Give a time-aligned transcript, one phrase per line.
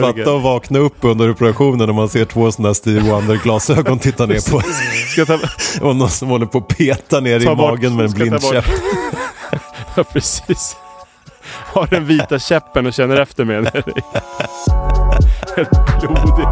[0.00, 4.26] Fatta att vakna upp under operationen och man ser två sådana här Stevie Wonder-glasögon titta
[4.26, 4.60] ner på
[5.26, 5.38] ta,
[5.86, 8.18] Och någon som håller på att peta ner i Ta bort- magen med en ska
[8.18, 8.64] ta blind bort- käpp.
[9.96, 10.76] ja, precis.
[11.46, 13.82] Har den vita käppen och känner efter med dig.
[15.56, 16.46] Helt blodig.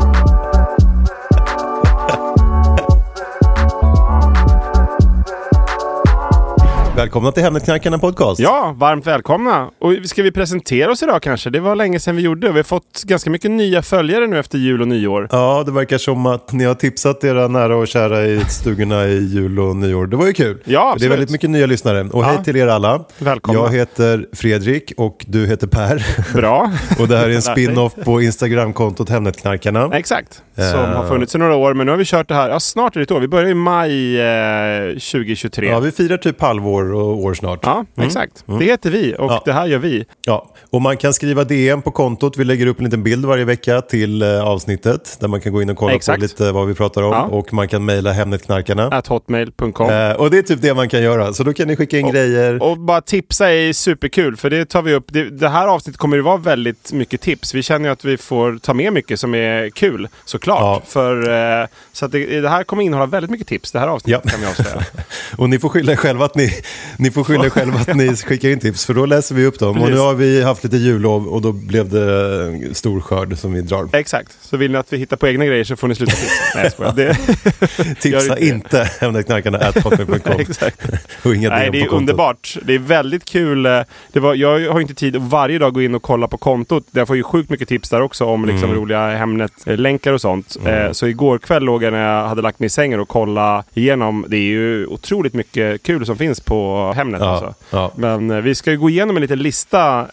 [7.02, 8.40] Välkomna till Hemnetknarkarna podcast.
[8.40, 9.70] Ja, varmt välkomna.
[9.78, 11.50] Och ska vi presentera oss idag kanske?
[11.50, 12.52] Det var länge sedan vi gjorde det.
[12.52, 15.28] Vi har fått ganska mycket nya följare nu efter jul och nyår.
[15.32, 19.18] Ja, det verkar som att ni har tipsat era nära och kära i stugorna i
[19.24, 20.06] jul och nyår.
[20.06, 20.58] Det var ju kul.
[20.64, 21.12] Ja, För Det är absolut.
[21.12, 22.00] väldigt mycket nya lyssnare.
[22.12, 22.26] Och Ja.
[22.26, 23.04] hej till er alla.
[23.18, 23.60] Välkomna.
[23.60, 26.06] Jag heter Fredrik och du heter Per.
[26.34, 26.72] Bra.
[26.98, 29.90] och det här är en spin-off på Instagramkontot Hemnetknarkarna.
[29.92, 30.42] Exakt.
[30.56, 30.76] Som Eh.
[30.96, 31.74] har funnits i några år.
[31.74, 32.48] Men nu har vi kört det här.
[32.50, 33.20] Ja, snart är det ett år.
[33.20, 35.66] Vi börjar i maj eh, 2023.
[35.68, 37.58] Ja, vi firar typ halvår och år snart.
[37.62, 38.44] Ja, exakt.
[38.58, 39.42] Det heter vi och Ja.
[39.44, 40.04] det här gör vi.
[40.26, 42.36] Ja, och man kan skriva DM på kontot.
[42.36, 45.62] Vi lägger upp en liten bild varje vecka till eh, avsnittet där man kan gå
[45.62, 46.18] in och kolla Exakt.
[46.18, 47.12] på lite vad vi pratar om.
[47.12, 47.22] Ja.
[47.22, 48.86] Och man kan mejla Hemnetknarkarna.
[48.88, 49.90] At hotmail.com.
[49.90, 51.32] Eh, och det är typ det man kan göra.
[51.32, 52.62] Så då kan ni skicka in grejer.
[52.62, 55.04] Och bara tipsa är superkul, för det tar vi upp.
[55.12, 57.54] Det, det här avsnittet kommer ju vara väldigt mycket tips.
[57.54, 60.60] Vi känner ju att vi får ta med mycket som är kul, såklart.
[60.60, 60.82] Ja.
[60.86, 61.30] För,
[61.62, 64.30] eh, så att det, det här kommer innehålla väldigt mycket tips, det här avsnittet Ja.
[64.30, 64.82] kan vi avslöja.
[65.36, 66.50] Och ni får skylla er själva att ni,
[66.96, 68.86] ni, får skylla er själva att ni skickar in tips.
[68.86, 69.68] För då läser vi upp dem.
[69.68, 69.94] Och Precis.
[69.94, 73.60] nu har vi haft lite jullov och då blev det eh, stor skörd som vi
[73.60, 73.88] drar.
[73.92, 74.32] Exakt.
[74.40, 76.34] Så vill ni att vi hittar på egna grejer så får ni sluta tipsa.
[76.54, 76.96] Nej, jag.
[76.96, 77.16] Det,
[78.00, 80.40] Tipsa inte hotmail.com.
[80.40, 80.80] Exakt.
[81.24, 82.56] och inga Nej, det är underbart.
[82.62, 83.66] Det är väldigt kul.
[83.66, 83.80] eh,
[84.12, 86.84] Det var, jag har inte tid att varje dag gå in och kolla på kontot.
[86.90, 88.76] Jag får ju sjukt mycket tips där också om liksom Mm.
[88.82, 90.56] roliga Hemnet-länkar och sånt.
[90.66, 93.64] Eh, Så igår kväll låg jag när jag hade lagt mig i sängen och kolla
[93.74, 94.24] igenom.
[94.28, 97.20] Det är ju otroligt mycket kul som finns på Hemnet.
[97.20, 97.54] Ja, Alltså.
[97.70, 97.92] ja.
[97.96, 100.06] Men eh, vi ska ju gå igenom en liten lista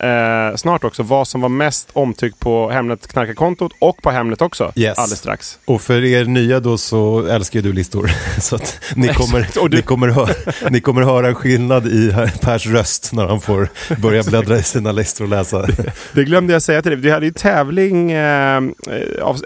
[0.49, 1.03] eh, snart också.
[1.03, 4.71] Vad som var mest omtyckt på Hemnet-knarkarkontot och på Hemnet också.
[4.75, 4.97] Yes.
[4.97, 5.59] Alldeles strax.
[5.65, 8.11] Och för er nya då så älskar ju du listor.
[8.39, 10.29] Så att ni kommer, du- ni, kommer höra,
[10.69, 14.91] ni kommer höra en skillnad i Pers röst när han får börja bläddra i sina
[14.91, 15.67] listor och läsa.
[16.13, 16.99] Det glömde jag säga till dig.
[16.99, 18.61] Vi hade ju tävling, eh,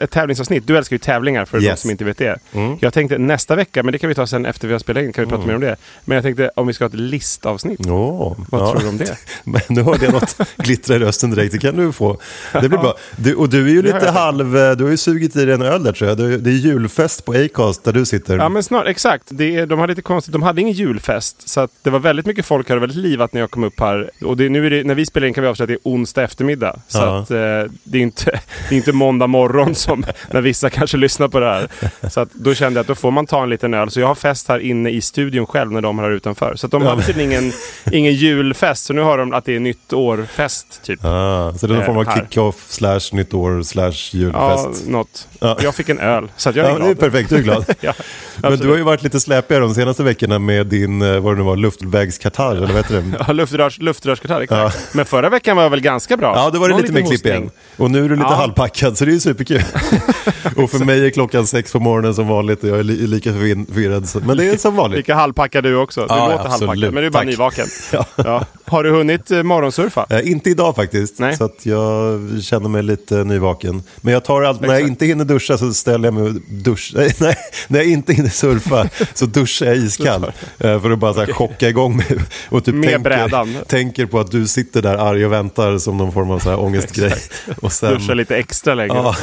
[0.02, 0.68] ett tävlingsavsnitt.
[0.68, 1.82] Du älskar ju tävlingar för de Yes.
[1.82, 2.40] som inte vet det.
[2.54, 2.78] Mm.
[2.82, 5.14] Jag tänkte nästa vecka, men det kan vi ta sen efter vi har spelat in,
[5.14, 5.76] kan vi prata mer om det.
[6.06, 7.80] Men jag tänkte om vi ska ha ett listavsnitt.
[7.88, 8.72] Åh, Vad ja.
[8.72, 9.18] tror du om det?
[9.44, 12.18] Men nu hörde jag något glittra i rösten direkt, det kan du få.
[12.54, 12.96] Det blir bra.
[13.16, 15.46] Du, och du är ju Det har lite halv, eh, du har ju sugit i
[15.46, 16.18] dig en öl där tror jag.
[16.44, 18.38] Det är julfest på Acast där du sitter.
[18.38, 19.24] Ja men snart, exakt.
[19.30, 21.50] Det är, de hade lite konstigt, de hade ingen julfest.
[21.50, 23.80] Så att det var väldigt mycket folk här och väldigt livat när jag kom upp
[23.80, 24.10] här.
[24.26, 26.24] Och det, nu det, när vi spelar in kan vi avslöja att det är onsdag
[26.24, 26.80] eftermiddag.
[26.88, 27.20] Så Ja.
[27.20, 27.38] att eh,
[27.84, 28.26] det, är inte,
[28.70, 31.68] det är inte måndag morgon som när vissa kanske lyssnar på det här.
[32.10, 33.90] Så att då kände jag att då får man ta en liten öl.
[33.90, 36.56] Så jag har fest här inne i studion själv när de är här utanför.
[36.56, 37.54] Så de Ja, hade tydligen ingen,
[37.92, 38.86] ingen julfest.
[38.86, 41.06] Så nu har de att det är nytt år-fest typ.
[41.06, 44.88] Ah, så det är någon Eh, form av kick-off slash nytt år slash Ja, julfest.
[44.88, 45.28] något.
[45.40, 45.58] Ja.
[45.62, 46.32] Jag fick en öl.
[46.38, 47.00] Så jag är Ja, det är glad.
[47.00, 47.66] perfekt, du är glad.
[47.82, 47.94] ja,
[48.42, 51.38] Men du har ju varit lite släpigare de senaste veckorna med din, eh, vad det
[51.38, 53.24] nu var, luftvägskatarr, eller vad heter det?
[53.28, 54.94] Ja, luftrörs, luftrörskatarr, exakt.
[54.96, 56.34] Men förra veckan var väl ganska bra?
[56.36, 57.50] Ja, då var det Någon lite mer klipp igen.
[57.78, 58.36] Och nu är du lite Ja.
[58.36, 59.62] halvpackad, så det är ju superkul.
[60.58, 63.32] och för mig är klockan sex på morgonen som vanligt och jag är li- lika
[63.34, 64.08] förvirrad.
[64.26, 64.98] Men det är som vanligt.
[64.98, 66.02] Lika halvpackad du också.
[66.02, 66.73] Du Ja, låter absolut.
[66.82, 67.28] Halvpackad, men du är bara Tack.
[67.28, 67.66] nyvaken.
[67.92, 68.06] Ja.
[68.16, 68.46] Ja.
[68.66, 70.06] Har du hunnit eh, morgonsurfa?
[70.10, 71.38] Eh, inte idag faktiskt, Nej.
[71.38, 73.84] så att jag känner mig lite nyvaken.
[74.02, 76.92] Men jag tar allt, när jag inte hinner duscha så ställer jag mig och dusch,
[77.20, 77.36] nej,
[77.68, 80.24] när jag inte hinner surfa så duschar jag iskall.
[80.60, 82.18] eh, för att bara så här, chocka igång mig.
[82.50, 83.56] Och typ Med tänker, brädan.
[83.68, 86.60] tänker på att du sitter där arg och väntar som någon form av så här
[86.60, 87.14] ångestgrej.
[87.62, 88.94] och sen, Duscha lite extra länge.
[88.94, 89.16] Ja.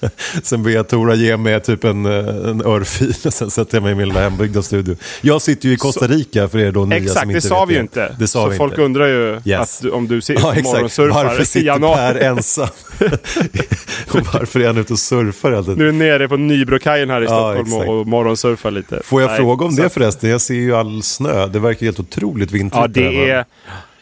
[0.42, 3.82] Sen ber jag Tora ge mig typ en, eh, en örfil och sen sätter jag
[3.82, 4.96] mig i min lilla hembyggda studio.
[5.20, 7.60] Jag sitter ju i Costa Rica för er då nya Exakt, som det inte sa
[7.64, 8.16] vet vi ju inte.
[8.18, 8.82] Det sa så vi folk inte.
[8.82, 9.80] undrar ju Yes.
[9.84, 10.64] att om du sitter Ja, exakt.
[10.74, 11.94] morgonsurfar Varför sitter.
[11.94, 12.68] Per ensam?
[14.10, 15.78] och varför är han ute och surfar hela tiden?
[15.78, 17.88] Du är nere på Nybrokajen här i Ja, Stockholm exakt.
[17.88, 19.00] och, morgonsurfar lite.
[19.04, 20.30] Får jag Nej, fråga om så det förresten?
[20.30, 21.46] Jag ser ju all snö.
[21.46, 22.80] Det verkar helt otroligt vintrigt.
[22.80, 23.44] Ja, det är...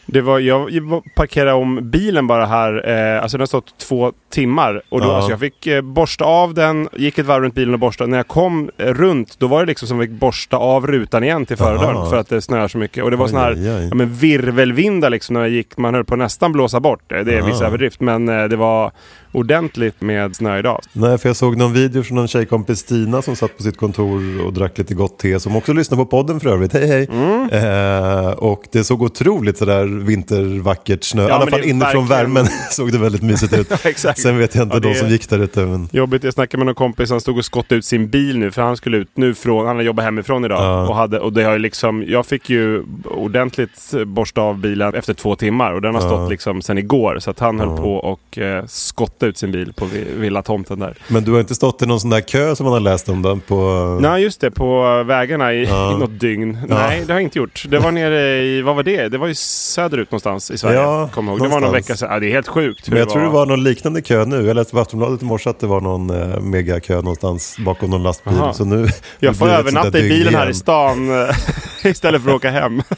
[0.09, 0.69] Det var, jag
[1.15, 4.81] parkerade om bilen bara här, eh, alltså den har stått två timmar.
[4.89, 5.15] Och då, Ja.
[5.15, 8.05] alltså jag fick eh, borsta av den, gick ett varv runt bilen och borsta.
[8.05, 10.87] När jag kom eh, runt, då var det liksom som att jag fick borsta av
[10.87, 12.09] rutan igen till förardörren Aha.
[12.09, 13.03] för att det snöar så mycket.
[13.03, 13.51] Och det var sån här.
[13.89, 15.77] Ja, men virvelvindar liksom när jag gick.
[15.77, 17.23] Man höll på att nästan blåsa bort det.
[17.23, 17.99] Det är en viss överdrift.
[17.99, 18.91] Men eh, det var
[19.37, 20.81] ordentligt med snö idag.
[20.93, 24.45] Nej, för jag såg någon video från en tjejkompis Stina som satt på sitt kontor
[24.45, 25.39] och drack lite gott te.
[25.39, 26.73] Som också lyssnar på podden för övrigt.
[26.73, 27.07] Hej hej!
[27.11, 27.49] Mm.
[27.49, 31.25] Eh, och det såg otroligt sådär vintervackert snö.
[31.25, 33.67] I Ja, alla men fall inifrån verkligen- värmen såg det väldigt mysigt ut.
[34.17, 35.65] Sen vet jag inte Ja, de som gick där ute.
[35.65, 35.89] Men...
[35.91, 38.61] Jobbigt, jag snackade med någon kompis, han stod och skottade ut sin bil nu för
[38.61, 40.61] han skulle ut nu från, han har jobbat hemifrån idag.
[40.63, 40.87] Ja.
[40.87, 45.35] Och, hade, och det har liksom, jag fick ju ordentligt borsta av bilen efter två
[45.35, 47.19] timmar och den har stått liksom sen igår.
[47.19, 47.77] Så att han höll Ja.
[47.77, 50.93] på och eh, skotta ut sin bil på vi- villatomten där.
[51.07, 53.21] men du har inte stått i någon sån där kö som man har läst om
[53.21, 53.97] den på...
[54.01, 55.95] Nej just det, på vägarna i, Ja.
[55.95, 56.57] i något dygn.
[56.69, 56.75] Ja.
[56.75, 57.65] Nej det har jag inte gjort.
[57.69, 59.07] Det var nere i, vad var det?
[59.09, 60.79] Det var ju söderut någonstans i Sverige.
[60.79, 61.41] Ja, jag ihåg.
[61.41, 62.09] Det var någon vecka sedan.
[62.11, 62.89] Ja, det är helt sjukt.
[62.89, 64.45] Men jag tror det var någon liknande kö nu.
[64.45, 68.03] Jag läste på Aftonbladet i morse att det var någon eh, megakö någonstans bakom någon
[68.03, 68.33] lastbil.
[68.37, 68.53] Aha.
[68.53, 68.87] Så nu,
[69.19, 70.51] Jag får det övernatta i bilen här igen.
[70.51, 71.35] i stan eh,
[71.91, 72.81] istället för att åka hem.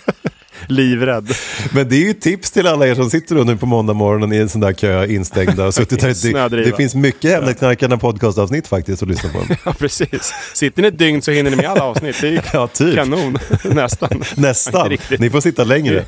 [0.68, 1.32] Livrädd.
[1.72, 4.38] Men det är ju tips till alla er som sitter nu på måndag morgonen i
[4.38, 6.16] en sån där kö instängda och suttit dygn.
[6.16, 6.70] Snödriva.
[6.70, 9.40] Det finns mycket Hemnetknarkarna podcastavsnitt faktiskt att lyssna på.
[9.66, 10.34] Ja, precis.
[10.54, 12.22] Sitter ni ett dygn så hinner ni med alla avsnitt.
[12.22, 12.96] Det är Ja, typ.
[12.96, 13.38] kanon.
[13.64, 14.24] Nästan.
[14.36, 14.98] Nästan.
[15.20, 16.06] Ni får sitta längre.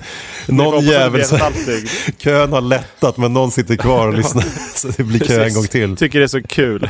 [0.48, 1.38] Någon det jävel, så,
[2.18, 4.45] kön har lättat men någon sitter kvar och lyssnar.
[4.75, 5.56] Så det blir kö en Precis.
[5.56, 5.98] gång till.
[5.98, 6.89] Tycker det är så kul.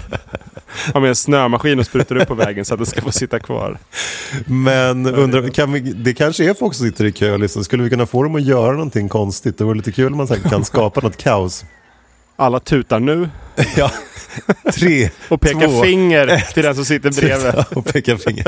[0.93, 3.39] Har med en snömaskin och sprutar upp på vägen så att den ska få sitta
[3.39, 3.77] kvar.
[4.45, 7.63] Men undrar, kan vi, det kanske är folk som sitter i kö lyssnar.
[7.63, 9.57] Skulle vi kunna få dem att göra någonting konstigt?
[9.57, 11.65] Det vore lite kul om man kan skapa något kaos.
[12.35, 13.29] Alla tutar nu
[13.77, 13.91] Ja,
[14.73, 17.65] tre, och pekar två, finger till den som sitter bredvid.
[17.75, 18.45] och peka finger.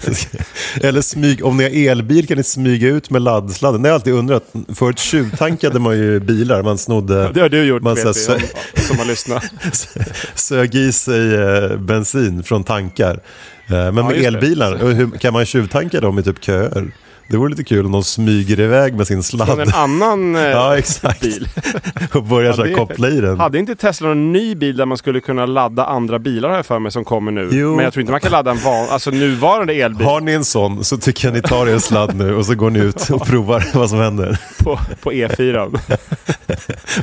[0.82, 3.82] Eller smyg, om ni har elbil kan ni smyga ut med laddsladden.
[3.82, 4.52] Det har jag alltid undrat.
[4.74, 6.62] Förut tjuvtankade man ju bilar.
[6.62, 9.44] Man snodde, Det har du gjort man vet så vi, om, som har lyssnat.
[10.34, 13.20] sög i sig eh, bensin från tankar.
[13.66, 14.26] Eh, men med just det.
[14.26, 16.92] elbilar, hur, kan man tjuvtanka dem i typ köer?
[17.30, 19.48] Det vore lite kul om någon smyger iväg med sin sladd.
[19.48, 21.20] Från en annan eh, Ja, exakt.
[21.20, 21.48] bil.
[22.14, 23.40] och börjar så här det- koppla i den.
[23.40, 26.66] Hade inte Tesla någon ny bil där man skulle kunna ladda andra bilar har jag
[26.66, 27.48] för mig som kommer nu?
[27.52, 27.76] Jo.
[27.76, 30.44] Men jag tror inte man kan ladda en van, alltså nuvarande elbil Har ni en
[30.44, 33.26] sån så tycker jag ni tar er sladd nu och så går ni ut och
[33.26, 34.38] provar vad som händer.
[34.58, 35.78] på, på E4.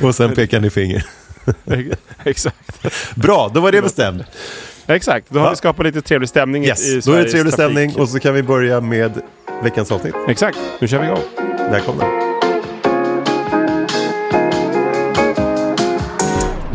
[0.02, 1.04] Och sen pekar ni finger.
[2.24, 2.86] Exakt.
[3.14, 4.22] Bra, då var det bestämt.
[4.86, 5.50] Exakt, då har Ja.
[5.50, 7.72] vi skapat lite trevlig stämning Yes, i då är det Sveriges trevlig trafik.
[7.72, 9.12] stämning och så kan vi börja med
[9.62, 10.14] veckans avsnitt.
[10.28, 11.22] Exakt, nu kör vi igång.
[11.70, 12.27] Välkomna.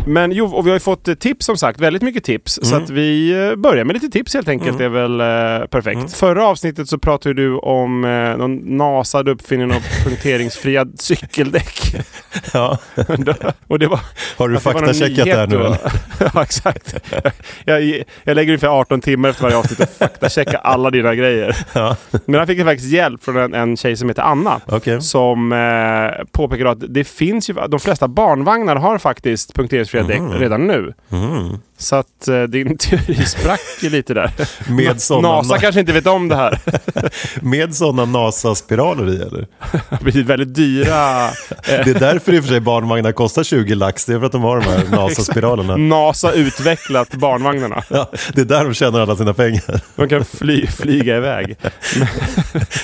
[0.06, 2.58] Men jo, och vi har ju fått eh, tips som sagt, väldigt mycket tips.
[2.62, 2.84] Så Mm.
[2.84, 4.78] att vi eh, börjar med lite tips helt enkelt.
[4.78, 5.96] Det är väl eh, perfekt.
[5.96, 6.08] Mm.
[6.08, 11.96] Förra avsnittet så pratade du om eh, någon nasad uppfinning av punkteringsfria cykeldäck.
[12.52, 12.78] Ja.
[13.66, 14.00] och det var,
[14.36, 15.78] Har du faktacheckat det här nu eller?
[16.34, 16.94] ja, exakt.
[17.64, 21.56] Jag, jag lägger ungefär 18 timmar efter varje avsnitt och faktacheckar alla dina grejer.
[21.72, 21.96] Ja.
[22.10, 24.60] Men jag fick jag faktiskt hjälp från en, en tjej som heter Anna.
[24.66, 25.00] Okej.
[25.02, 30.66] Som eh, påpekar att det finns ju, de flesta barnvagnar har faktiskt punkteringsfria däck redan
[30.66, 30.94] nu.
[31.10, 31.58] Mm.
[31.78, 34.30] Så att eh, din teori sprack ju lite där.
[34.68, 36.58] Med sådana NASA na- kanske inte vet om det här.
[37.40, 39.46] med såna NASA-spiraler i eller?
[39.90, 41.28] Det blir väldigt dyra
[41.66, 44.04] Det är därför i och för sig barnvagnar kostar 20 lax.
[44.04, 45.76] Det är för att de har de här NASA-spiralerna.
[45.76, 47.82] NASA utvecklat barnvagnarna.
[47.90, 49.80] Ja, det är där de tjänar alla sina pengar.
[49.96, 51.56] De kan fly, flyga iväg.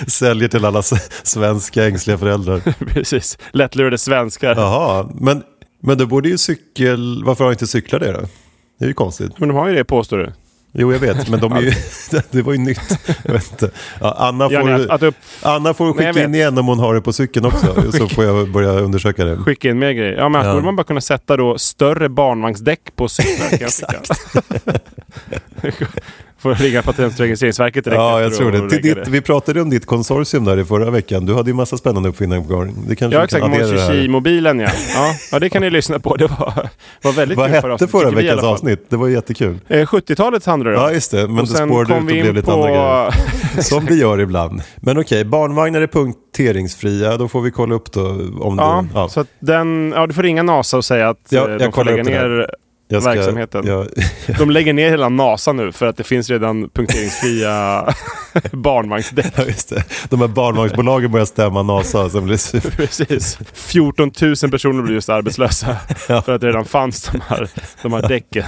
[0.06, 0.82] Säljer till alla
[1.22, 2.60] svenska ängsliga föräldrar.
[2.86, 3.38] Precis.
[3.52, 4.54] Lättlurade svenskar.
[4.56, 5.42] Jaha, men,
[5.80, 7.22] men då borde ju cykel...
[7.24, 8.20] Varför har inte cyklar det då?
[8.78, 9.32] Det är ju konstigt.
[9.38, 10.32] Men de har ju det påstår du.
[10.72, 11.72] Jo, jag vet, men de är ju,
[12.30, 12.98] det var ju nytt.
[13.24, 13.70] Jag vet inte.
[14.00, 16.38] Ja, Anna, Ja, nej, att, får, att upp, Anna får Nej, skicka in vet.
[16.38, 17.92] igen om hon har det på cykeln också.
[17.98, 19.36] Så får jag börja undersöka det.
[19.36, 20.12] skicka in mer grejer.
[20.16, 20.52] Ja, men Ja.
[20.52, 23.48] borde man bara kunna sätta då större barnvagnsdäck på cyklar.
[25.62, 25.86] tycka.
[26.40, 28.70] Får ringa Patent och registreringsverket direkt Ja, jag tror det.
[28.70, 31.26] Till ditt, vi pratade om ditt konsortium där i förra veckan.
[31.26, 32.74] Du hade ju massa spännande uppfinningar på gång.
[32.88, 33.50] Det kanske Ja exakt, kan.
[33.50, 34.68] Monchichi-mobilen ja.
[34.94, 35.14] ja.
[35.32, 36.16] Ja det kan ni lyssna på.
[36.16, 36.68] Det var,
[37.02, 38.86] var väldigt Vad kul hette förra vi veckans avsnitt?
[38.90, 39.58] Det var jättekul.
[39.68, 40.84] Eh, 70-talets handlade det om.
[40.88, 41.28] Ja, just det.
[41.28, 42.52] Men Och det spårade ut och blev lite på...
[42.52, 43.12] andra grejer.
[43.62, 44.62] Som det gör ibland.
[44.76, 47.16] Men okej, barnvagnar är punkteringsfria.
[47.16, 48.06] Då får vi kolla upp då
[48.40, 48.98] om Ja, det...
[48.98, 49.08] Ja.
[49.08, 51.84] så den, ja, du får ringa NASA och säga att Ja, eh, jag de får
[51.84, 52.50] lägga ner
[52.90, 53.66] Jag ska- verksamheten.
[53.66, 53.86] jag-
[54.38, 57.84] De lägger ner hela NASA nu för att det finns redan punkteringsfria
[58.52, 59.32] barnvagnsdäck.
[59.36, 59.84] Ja, just det.
[60.10, 62.60] De här barnvagnsbolagen börjar stämma NASA som blir sur.
[62.76, 63.38] Precis.
[63.52, 65.76] 14 000 personer blir just arbetslösa
[66.08, 66.22] Ja.
[66.22, 67.48] för att det redan fanns de här,
[67.82, 68.44] de här däcken.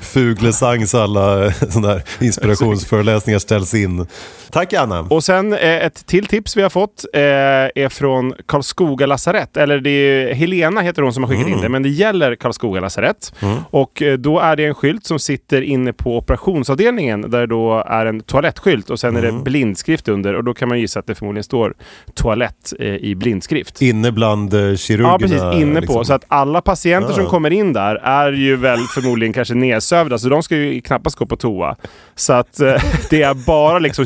[0.00, 4.06] Fuglesangs alla eh, såna här inspirationsföreläsningar ställs in.
[4.50, 5.00] Tack Anna!
[5.00, 9.56] Och sen eh, ett till tips vi har fått eh, är från Karlskoga lasarett.
[9.56, 12.80] Eller det är Helena heter hon som har skickat in det, men det gäller Karlskoga
[12.80, 13.32] lasarett.
[13.70, 17.82] Och eh, då är det en skylt som sitter inne på operationsavdelningen där det då
[17.86, 21.06] är en toalettskylt och sen är det blindskrift under och då kan man gissa att
[21.06, 21.74] det förmodligen står
[22.14, 23.82] toalett eh, i blindskrift.
[23.82, 25.08] Inne bland eh, kirurgerna.
[25.12, 25.62] Ja, precis.
[25.62, 25.80] Inne på.
[25.80, 26.04] liksom.
[26.04, 27.28] Så att alla patienter som Ah.
[27.28, 31.26] kommer in där är ju väl förmodligen kanske nedsövda, så de ska ju knappast gå
[31.26, 31.76] på toa.
[32.14, 32.74] Så att eh,
[33.10, 34.04] det är bara liksom...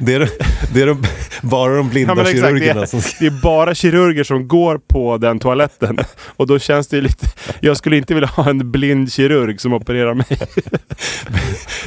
[0.00, 0.28] det, är,
[0.74, 1.02] det är de,
[1.42, 4.80] bara de blinda Ja, exakt, det, kirurgerna som är, det är bara kirurger som går
[4.88, 5.98] på den toaletten.
[6.36, 7.26] Och då känns det ju lite...
[7.60, 10.26] Jag skulle inte vilja ha en blind kirurg som opererar mig.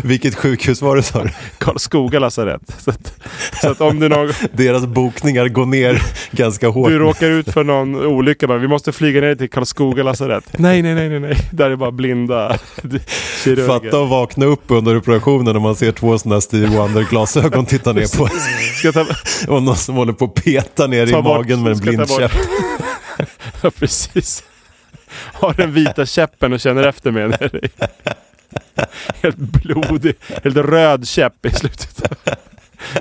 [0.04, 1.30] Vilket sjukhus var det sa du?
[1.58, 2.62] Karlskoga lasarett.
[2.80, 3.14] Så att,
[3.62, 6.02] så att om du, någon, Deras bokningar går ner
[6.32, 6.90] ganska hårt.
[6.90, 10.44] du råkar ut för någon olycka, bara, vi måste flyga ner till Karlskoga lasarett.
[10.58, 11.38] Nej, nej, nej, nej, nej.
[11.52, 12.58] Där är bara blinda
[13.44, 13.68] kirurger.
[13.68, 17.94] Fatta att vakna upp under operationen och man ser två sådana här Steve Wonder-glasögon titta
[17.94, 18.28] ner på
[18.80, 19.06] Ska ta,
[19.54, 21.86] Och någon som håller på att peta ner i Ta bort- magen med en ska
[21.86, 22.32] ta blind bort- käpp.
[23.62, 24.44] Ja, precis.
[25.34, 27.70] Har den vita käppen och känner efter med i.
[29.22, 32.02] Helt blodig, helt röd käpp i slutet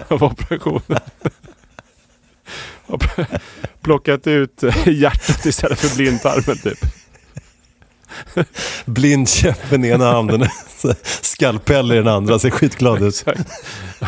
[0.09, 1.01] av operationen.
[2.87, 3.05] Och
[3.83, 6.79] plockat ut hjärtat istället för blindtarmen typ.
[8.85, 10.49] Blind käppen i ena handen,
[11.03, 13.25] skalpell i den andra, ser skitglad ut.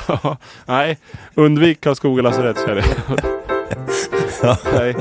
[0.08, 0.98] Ja, nej,
[1.34, 2.84] undvik Karlskoga lasarett känner
[4.42, 4.56] jag.
[4.74, 4.96] Nej.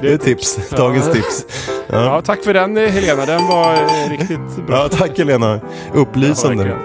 [0.00, 1.12] Det är tips, dagens Ja.
[1.12, 1.46] tips.
[1.92, 4.76] Ja, tack för den eh, Helena, den var eh, riktigt bra.
[4.76, 5.60] Ja, tack Helena.
[5.94, 6.68] Upplysande.
[6.68, 6.76] Ja.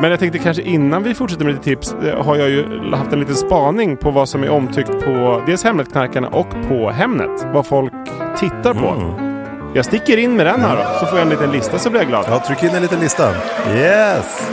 [0.00, 3.12] Men jag tänkte kanske innan vi fortsätter med lite tips eh, har jag ju haft
[3.12, 7.46] en liten spaning på vad som är omtyckt på dels Hemnetknarkarna och på Hemnet.
[7.52, 7.92] Vad folk
[8.36, 8.88] tittar på.
[8.88, 9.34] Mm.
[9.74, 12.00] Jag sticker in med den här då, så får jag en liten lista så blir
[12.00, 12.24] jag glad.
[12.28, 13.34] Ja, tryck in en liten lista.
[13.76, 14.50] Yes!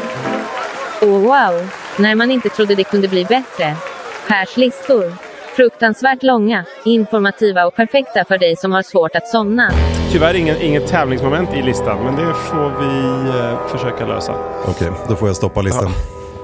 [1.01, 3.75] Åh wow, när man inte trodde det kunde bli bättre.
[4.27, 5.30] Pers listor.
[5.55, 9.71] Fruktansvärt långa, informativa och perfekta för dig som har svårt att somna.
[10.11, 14.33] Tyvärr ingen, inget tävlingsmoment i listan, men det får vi eh, försöka lösa.
[14.67, 15.91] Okej, då får jag stoppa listan.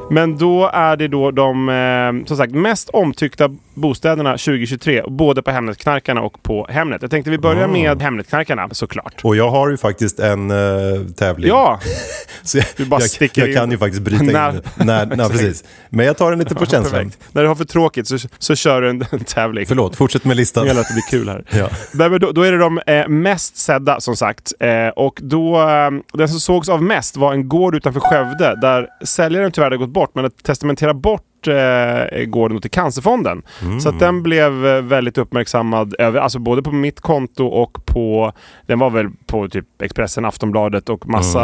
[0.10, 3.50] Men då är det då de eh, som sagt mest omtyckta
[3.81, 7.01] bostäderna 2023, både på Hemnetknarkarna och på Hemnet.
[7.01, 9.13] Jag tänkte vi börjar med Hemnetknarkarna såklart.
[9.24, 11.48] Och jag har ju faktiskt en uh, tävling.
[11.50, 11.79] Ja,
[12.43, 13.55] Så jag, Du bara jag, sticker jag in.
[13.55, 14.62] kan ju faktiskt bryta När- in.
[14.75, 15.63] När, nej, precis.
[15.89, 16.91] Men jag tar den lite på känslan.
[17.03, 17.19] perfekt.
[17.31, 19.65] När du har för tråkigt så, så kör du en, en tävling.
[19.65, 20.65] Förlåt, fortsätt med listan.
[20.65, 21.43] Gäller att det blir kul här.
[21.60, 21.69] Ja.
[21.93, 24.53] Nej, då, då är det de eh, mest sedda som sagt.
[24.60, 28.88] Eh, och då, eh, den som sågs av mest var en gård utanför Skövde där
[29.05, 33.41] säljaren tyvärr hade gått bort men att testamentera bort eh, gården till Cancerfonden.
[33.79, 38.32] Så att den blev eh, väldigt uppmärksammad över, alltså både på mitt konto och på,
[38.65, 41.44] den var väl på typ Expressen, Aftonbladet och massa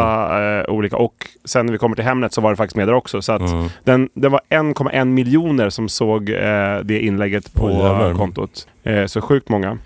[0.59, 0.97] eh, olika.
[0.97, 3.21] Och sen när vi kommer till Hemnet så var det faktiskt med där också.
[3.21, 3.41] Så att
[3.83, 8.67] den, den var 1,1 miljoner som såg eh, det inlägget på eh, kontot.
[8.83, 9.77] Eh, så sjukt många.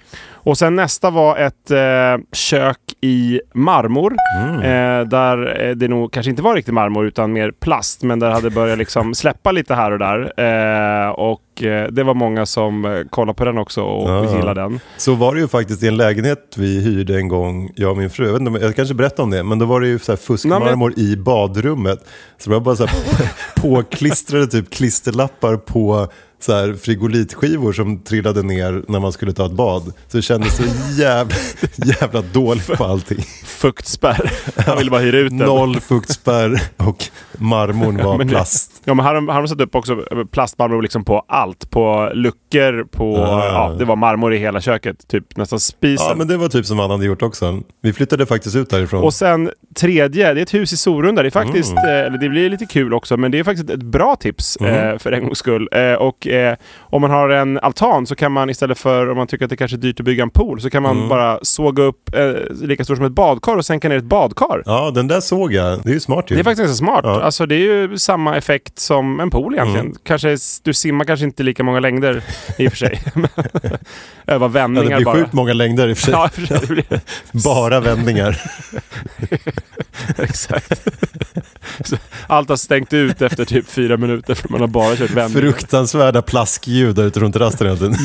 [0.48, 4.16] Och sen nästa var ett eh, kök i marmor.
[4.64, 8.04] Eh, där eh, det nog kanske inte var riktigt marmor utan mer plast.
[8.04, 10.20] Men där hade börjat liksom släppa lite här och där.
[10.38, 14.36] Eh, och eh, det var många som eh, kollade på den också och Ja.
[14.38, 14.80] gillade den.
[14.98, 18.10] Så var det ju faktiskt i en lägenhet vi hyrde en gång, jag och min
[18.10, 18.26] fru.
[18.26, 20.18] Jag, vet inte, jag kanske berättade om det, men då var det ju så här
[20.18, 22.00] fuskmarmor i badrummet.
[22.38, 23.00] Så det var bara så här
[23.62, 26.08] påklistrade typ klisterlappar på
[26.40, 29.84] så här frigolitskivor som trillade ner när man skulle ta ett bad.
[30.08, 30.64] Så det kändes så
[31.02, 31.36] jävla,
[32.02, 33.20] jävla dåligt på allting.
[33.46, 34.32] Fuktspärr.
[34.66, 35.38] Han ville bara hyra ut den.
[35.48, 37.04] Noll fuktspärr och
[37.38, 38.82] marmorn var Men- plast.
[38.84, 41.70] Ja, men här har de- här har de satt upp också plastmarmor liksom på allt.
[41.70, 43.18] På luckor, på...
[43.18, 43.46] Ah.
[43.46, 45.08] Ja, det var marmor i hela köket.
[45.08, 46.06] Typ nästan spisen.
[46.10, 47.62] Ja, men det var typ som han hade gjort också.
[47.82, 49.04] Vi flyttade faktiskt ut därifrån.
[49.04, 51.22] Och sen tredje, det är ett hus i Sorunda.
[51.22, 51.84] Det är faktiskt, Mm.
[51.86, 54.98] eh, eller det blir lite kul också, men det är faktiskt ett bra tips eh,
[54.98, 55.70] för en gångs skull.
[55.72, 59.28] Eh, och eh, om man har en altan så kan man istället för, om man
[59.28, 61.10] tycker att det kanske är dyrt att bygga en pool, så kan man Mm.
[61.10, 62.32] bara såga upp eh,
[62.62, 64.64] lika stort som ett badkar och sänka ner ett badkar.
[64.66, 65.84] Ja, den där såg jag.
[65.84, 66.36] Det är ju smart ju.
[66.36, 67.02] Det är faktiskt ganska smart.
[67.04, 67.22] Ja.
[67.22, 69.86] Alltså det är ju samma effekt som en pool egentligen.
[69.86, 69.98] Mm.
[70.04, 72.24] Kanske, du simmar kanske inte lika många längder
[72.58, 73.02] i och för sig.
[74.28, 75.16] Öva ja, vändningar det blir bara.
[75.16, 76.14] sjukt många längder i och för sig.
[76.14, 76.86] Ja, för sig, blir,
[77.46, 78.42] Bara vändningar.
[80.18, 80.88] exakt.
[82.28, 85.52] Allt har stängt ut efter typ fyra minuter för man har bara kört vändningar.
[85.52, 87.96] Fruktansvärda plaskljud där ute runt rasten hela tiden.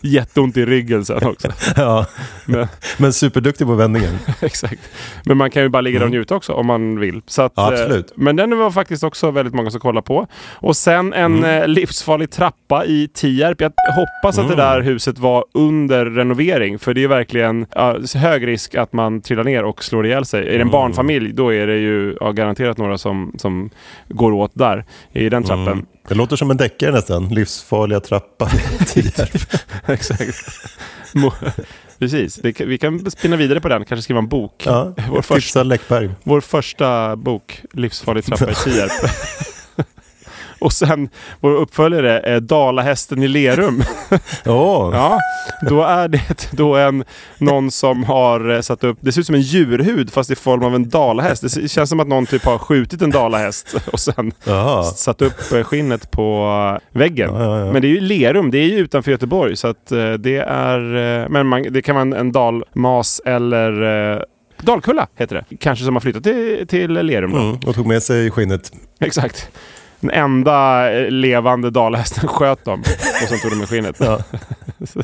[0.00, 1.48] Jätteont i ryggen sen också.
[1.76, 2.06] Ja.
[2.46, 2.66] Men,
[2.98, 4.18] Men superduktig på vändningen.
[4.40, 4.80] exakt.
[5.24, 7.22] Men man kan ju bara ligga där och njuta också om man vill.
[7.26, 8.10] Så att, Ja, absolut.
[8.10, 10.26] eh, Men den var faktiskt också väldigt många som kollar på.
[10.54, 13.60] Och sen en eh, livsfarlig trappa i Tierp.
[13.60, 16.78] Jag hoppas att det där huset var under renovering.
[16.78, 20.48] För det är verkligen ja, hög risk att man trillar ner och slår ihjäl sig.
[20.48, 23.70] Är det en barnfamilj då är det ju ja, garanterat några som, som
[24.08, 25.86] går åt där i den trappen.
[26.08, 27.28] Det låter som en deckare nästan.
[27.28, 28.48] Livsfarliga trappan
[28.86, 29.62] Tierp.
[29.86, 30.36] Exakt.
[31.98, 32.34] Precis.
[32.34, 33.84] Det, vi kan spinna vidare på den.
[33.84, 34.62] Kanske skriva en bok.
[34.66, 36.10] Ja, Vår Läckberg.
[36.22, 38.90] Vår första bok, Livsfarlig trappa i Tierp.
[40.60, 41.08] Och sen
[41.40, 43.82] vår uppföljare, är Dalahästen i Lerum.
[44.46, 45.18] Åh, Ja,
[45.68, 47.04] då är det då en,
[47.38, 50.64] någon som har eh, satt upp, det ser ut som en djurhud fast i form
[50.64, 51.54] av en dalahäst.
[51.54, 54.82] Det känns som att någon typ har skjutit en dalahäst och sen Jaha.
[54.82, 56.44] satt upp eh, skinnet på
[56.92, 57.34] eh, väggen.
[57.34, 57.72] Ja, ja, ja.
[57.72, 59.86] Men det är ju Lerum, det är ju utanför Göteborg så att
[60.18, 64.24] det är, men man, det kan vara en, en dalmas eller
[64.62, 65.56] Dalkulla heter det.
[65.56, 67.34] Kanske som har flyttat till, till Lerum.
[67.34, 68.72] Mm, och tog med sig skinnet.
[69.00, 69.50] Exakt.
[70.00, 72.80] Den enda eh, levande dalhästen sköt dem
[73.22, 73.96] och sen tog de med skinnet.
[74.00, 74.18] Ja.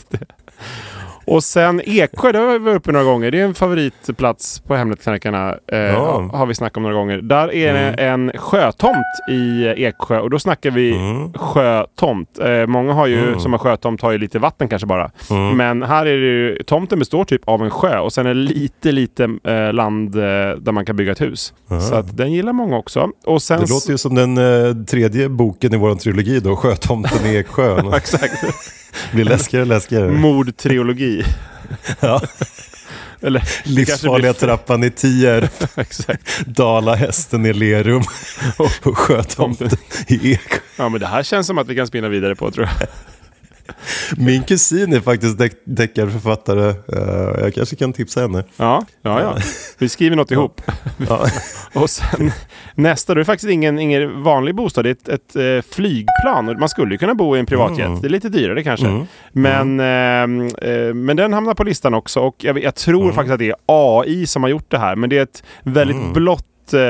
[1.27, 3.31] Och sen Eksjö, det har vi varit uppe några gånger.
[3.31, 5.55] Det är en favoritplats på Hemnetknarkarna.
[5.73, 6.17] Eh, Ja.
[6.19, 6.31] Mm.
[6.31, 7.19] Har vi snackat om några gånger.
[7.19, 8.97] Där är det en sjötomt
[9.31, 10.95] i Eksjö och då snackar vi
[11.35, 12.39] sjötomt.
[12.39, 13.41] Eh, många har ju, Mm.
[13.41, 15.11] som har sjötomt har ju lite vatten kanske bara.
[15.57, 18.41] Men här är det ju, tomten består typ av en sjö och sen är det
[18.41, 20.23] lite, lite eh, land eh,
[20.59, 21.53] där man kan bygga ett hus.
[21.89, 23.09] Så att den gillar många också.
[23.27, 27.27] Och sen Det låter ju som den eh, tredje boken i vår trilogi då, Sjötomten
[27.27, 27.93] i Eksjön.
[27.97, 28.45] Exakt.
[29.13, 30.09] Blir läskigare och läskigare.
[30.11, 31.25] Mordtrilogi.
[32.01, 32.21] Ja.
[33.21, 36.47] Eller Livsfarliga kanske trappan i Tierp, blir- Exakt.
[36.47, 38.03] Dalahästen i Lerum
[38.85, 39.69] och Sjötomten
[40.09, 40.59] i Eksjö.
[40.77, 42.89] Ja men det här känns som att vi kan spinna vidare på tror jag.
[44.17, 46.69] Min kusin är faktiskt deck- deckarförfattare.
[46.69, 48.45] Eh, jag kanske kan tipsa henne.
[48.57, 49.37] Ja, ja, ja.
[49.79, 50.61] Vi skriver något ihop.
[51.09, 51.27] Ja.
[51.81, 52.31] Och sen
[52.75, 54.85] nästa, då är faktiskt ingen, ingen vanlig bostad.
[54.85, 56.57] Det är ett, ett eh, flygplan.
[56.61, 57.87] Man skulle kunna bo i en privatjet.
[57.87, 58.01] Mm.
[58.01, 59.07] Det är lite dyrare kanske.
[59.33, 62.21] Men, ehm, eh, men den hamnar på listan också.
[62.21, 63.15] Och jag, jag tror Mm.
[63.15, 64.97] faktiskt att det är AI som har gjort det här.
[64.97, 66.45] Men det är ett väldigt blått eh,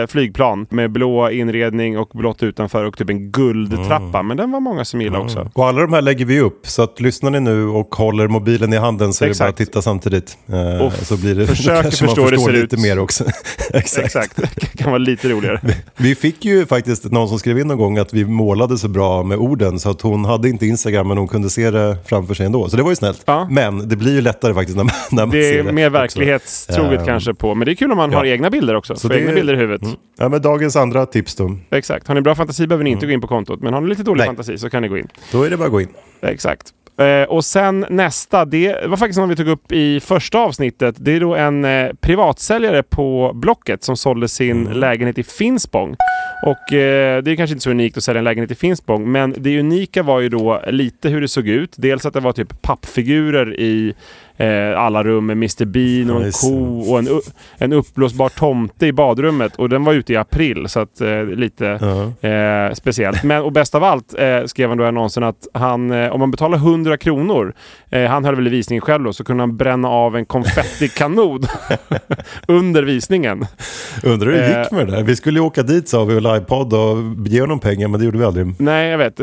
[0.09, 4.05] flygplan med blå inredning och blått utanför och typ en guldtrappa.
[4.19, 4.27] Mm.
[4.27, 5.51] Men den var många som gillade också.
[5.55, 8.73] Och alla de här lägger vi upp, så att lyssnar ni nu och håller mobilen
[8.73, 9.45] i handen så är det Exakt.
[9.47, 10.39] bara att titta samtidigt.
[10.53, 12.83] Eh, så blir det, försöker kanske man förstå hur det förstår ser lite ut.
[12.83, 13.25] mer också.
[13.75, 14.05] Exakt.
[14.07, 14.37] Exakt.
[14.37, 15.61] Det kan vara lite roligare.
[15.97, 19.23] Vi fick ju faktiskt någon som skrev in någon gång att vi målade så bra
[19.23, 22.47] med orden så att hon hade inte Instagram men hon kunde se det framför sig
[22.47, 22.69] ändå.
[22.69, 23.23] Så det var ju snällt.
[23.27, 23.47] Ja.
[23.51, 25.73] Men det blir ju lättare faktiskt när man, när man Det ser är det.
[25.73, 25.99] mer också.
[26.01, 27.55] verklighetstroget Ehm, kanske på.
[27.55, 28.19] Men det är kul om man ja.
[28.19, 28.95] har egna bilder också.
[28.97, 29.83] Så Få det- egna bilder huvudet.
[29.83, 29.97] Mm.
[30.19, 31.57] Ja, men dagens andra tips då.
[31.71, 32.09] Exakt.
[32.09, 33.61] Har ni bra fantasi behöver ni inte gå in på kontot.
[33.61, 34.27] Men har ni lite dålig Nej.
[34.27, 35.09] fantasi så kan ni gå in.
[35.33, 35.89] Då är det bara att gå in.
[36.21, 36.73] Exakt.
[36.97, 40.97] Eh, och sen nästa, det var faktiskt något vi tog upp i första avsnittet.
[40.99, 45.97] Det är då en eh, privatsäljare på Blocket som sålde sin lägenhet i Finspång.
[46.47, 49.35] Och eh, det är kanske inte så unikt att sälja en lägenhet i Finspång, men
[49.39, 51.75] det unika var ju då lite hur det såg ut.
[51.77, 53.95] Dels att det var typ pappfigurer i
[54.37, 57.09] eh, alla rum med Mr Bean och en ko och en,
[57.59, 59.57] en uppblåsbar tomte i badrummet.
[59.57, 62.29] Och den var ute i april, så att eh, lite Ja.
[62.29, 63.23] eh, speciellt.
[63.23, 66.21] Men, och bäst av allt eh, skrev han då i annonsen att han, eh, om
[66.21, 67.55] man betalar 100 kronor,
[67.91, 71.41] eh, han höll väl i visningen själv då, så kunde han bränna av en konfettikanon
[72.49, 73.47] under visningen.
[74.03, 74.63] Undrar hur det Eh.
[74.63, 75.03] gick med det där.
[75.03, 78.05] Vi skulle ju åka dit sa vi och livepodda och ge honom pengar men det
[78.07, 78.55] gjorde vi aldrig.
[78.59, 79.21] Nej, jag vet.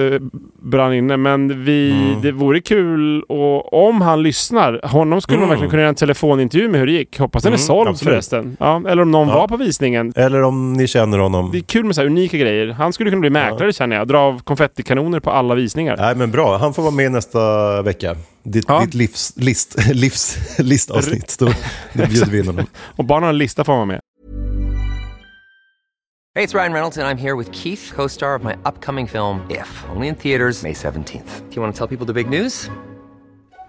[0.62, 1.18] Brann inne.
[1.18, 4.80] Men vi, det vore kul och om han lyssnar.
[5.02, 7.20] Honom skulle man verkligen kunna göra en telefonintervju med hur det gick.
[7.20, 8.12] Hoppas den är Mm, såld absolut.
[8.14, 8.58] förresten.
[8.60, 9.34] Ja, eller om någon Ja.
[9.36, 10.14] var på visningen.
[10.16, 11.50] Eller om ni känner honom.
[11.52, 12.68] Det är kul med så här unika grejer.
[12.68, 14.08] Han skulle kunna bli mäklare känner jag.
[14.08, 15.98] Dra av konfettikanoner på alla visningar.
[15.98, 18.16] Nej men bra, han får vara med nästa vecka.
[18.44, 18.80] Ditt, Ja.
[18.86, 21.36] ditt livs, list, livs, listavsnitt.
[21.40, 21.46] Då,
[21.94, 22.66] då bjuder vi in honom.
[22.96, 24.00] Och bara en lista får man med.
[26.36, 29.40] Hey, it's Ryan Reynolds, and I'm here with Keith, co star of my upcoming film,
[29.50, 31.42] If, only in theaters, May 17th.
[31.50, 32.70] Do you want to tell people the big news?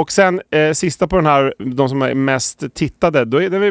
[0.00, 3.58] Och sen eh, sista på den här, de som är mest tittade, då är det,
[3.58, 3.70] vi,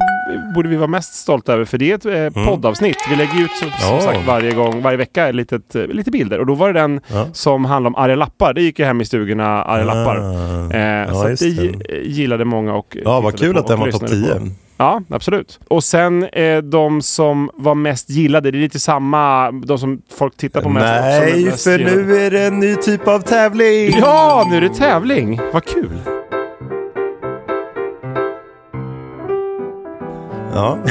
[0.55, 1.95] borde vi vara mest stolta över för det är
[2.27, 2.97] ett eh, poddavsnitt.
[3.09, 6.39] Vi lägger ut som, som sagt varje gång, varje vecka litet, eh, lite bilder.
[6.39, 7.27] Och då var det den Ja.
[7.33, 8.53] som handlade om arga lappar.
[8.53, 10.17] Det gick ju hem i stugorna, arga lappar.
[10.17, 10.73] Ah.
[10.77, 11.45] Eh, Ja, så det det.
[11.45, 14.39] gi- gillade många och Ja, vad kul på att den var topp lyssnade 10.
[14.39, 14.45] på.
[14.77, 15.59] Ja, absolut.
[15.67, 20.37] Och sen eh, de som var mest gillade, det är lite samma, de som folk
[20.37, 20.85] tittar på mest.
[21.01, 21.95] Nej, för gillade.
[21.95, 23.91] nu är det en ny typ av tävling!
[24.01, 25.39] Ja, nu är det tävling!
[25.53, 25.89] Vad kul!
[30.58, 30.78] Ja.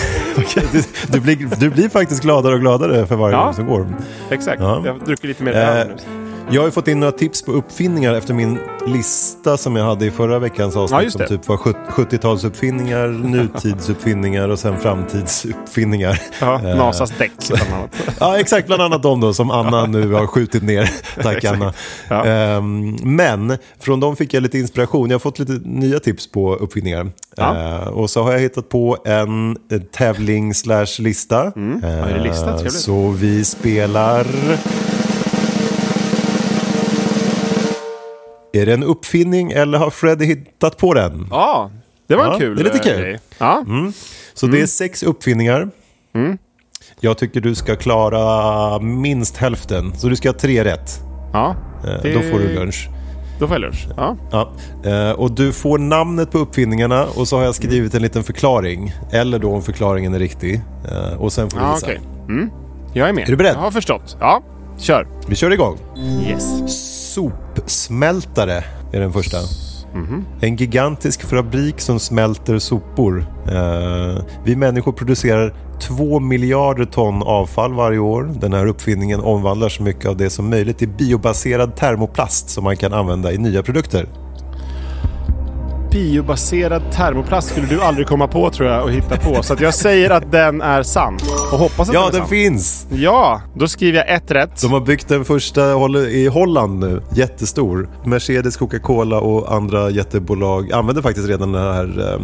[1.09, 3.45] Du, blir, du blir faktiskt gladare och gladare för varje Ja.
[3.45, 3.87] gång som går.
[4.31, 4.61] Exakt.
[4.61, 4.83] Ja.
[4.85, 5.95] Jag druckit lite mer Eh, öl nu.
[6.51, 10.07] Jag har ju fått in några tips på uppfinningar efter min lista som jag hade
[10.07, 11.03] i förra veckans Ja, avsnitt.
[11.03, 16.21] just som typ var 70-talsuppfinningar, nutidsuppfinningar och sen framtidsuppfinningar.
[16.41, 17.91] Ja, Eh, Nasas däck bland annat.
[18.21, 18.67] Ja, exakt.
[18.67, 20.91] Bland annat de då som Anna nu har skjutit ner.
[21.23, 21.73] Tack Anna.
[22.09, 22.25] Ja.
[22.25, 25.11] Ehm, men från dem fick jag lite inspiration.
[25.11, 27.11] Jag har fått lite nya tips på uppfinningar.
[27.37, 27.57] Ja.
[27.81, 29.57] Eh, och så har jag hittat på en
[29.93, 31.53] tävling slash lista.
[31.57, 31.81] Mm.
[31.83, 32.51] Ja, är det lista?
[32.51, 34.27] Eh, så vi spelar...
[38.57, 41.27] Är det en uppfinning eller har Freddy hittat på den?
[41.31, 41.71] Ja,
[42.07, 43.03] det var en Ja, kul det är lite eh, kul.
[43.03, 43.19] grej.
[43.38, 43.62] Ja.
[44.35, 44.57] Så Mm.
[44.59, 45.69] det är sex uppfinningar.
[47.01, 49.92] Jag tycker du ska klara minst hälften.
[49.99, 51.01] Så du ska ha tre rätt.
[51.33, 51.57] ja.
[51.85, 52.88] Eh, Det- Då får du lunch.
[53.40, 53.87] Då får jag lunch.
[53.97, 54.16] Ja.
[54.33, 54.53] Ja.
[54.90, 58.92] Eh, Och du får namnet på uppfinningarna och så har jag skrivit en liten förklaring.
[59.12, 60.61] Eller då om förklaringen är riktig.
[61.19, 61.87] Och sen får du Ja, gissa.
[61.87, 62.01] okej.
[62.29, 62.51] Mm.
[62.92, 63.23] Jag är med.
[63.25, 63.55] Är du beredd?
[63.55, 64.16] Jag har förstått.
[64.21, 64.42] Ja,
[64.79, 65.09] kör.
[65.29, 65.79] Vi kör igång.
[66.27, 66.62] Yes.
[67.17, 69.37] Sopsmältare är den första.
[69.95, 70.25] Mhm.
[70.41, 73.27] En gigantisk fabrik som smälter sopor.
[73.49, 78.35] Eh, vi människor producerar 2 miljarder ton avfall varje år.
[78.41, 82.77] Den här uppfinningen omvandlar så mycket av det som möjligt till biobaserad termoplast som man
[82.77, 84.09] kan använda i nya produkter.
[86.01, 89.43] Biobaserad termoplast skulle du aldrig komma på tror jag och hitta på.
[89.43, 91.19] Så jag säger att den är sann.
[91.53, 92.29] Och hoppas att Ja, den är den sann.
[92.29, 92.87] finns!
[92.91, 94.61] Ja, då skriver jag ett rätt.
[94.63, 95.61] De har byggt den första
[96.11, 97.89] i Holland nu, jättestor.
[98.05, 102.23] Mercedes, Coca-Cola och andra jättebolag använder faktiskt redan den här ehm,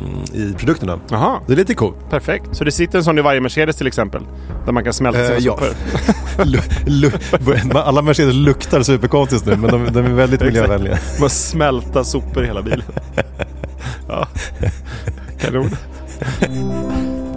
[0.51, 0.99] i produkterna.
[1.11, 1.97] Jaha, Det är lite coolt.
[2.11, 2.45] perfekt.
[2.53, 4.23] Så det sitter en sån i varje Mercedes till exempel?
[4.67, 5.59] Där man kan smälta Eh, sina ja.
[5.59, 5.75] sopor?
[7.85, 10.99] Alla Mercedes luktar superkonstigt nu, men de, de är väldigt miljövänliga.
[11.21, 12.83] Man smälta sopor i hela bilen.
[14.12, 14.27] Ja.
[15.40, 15.70] Kanon.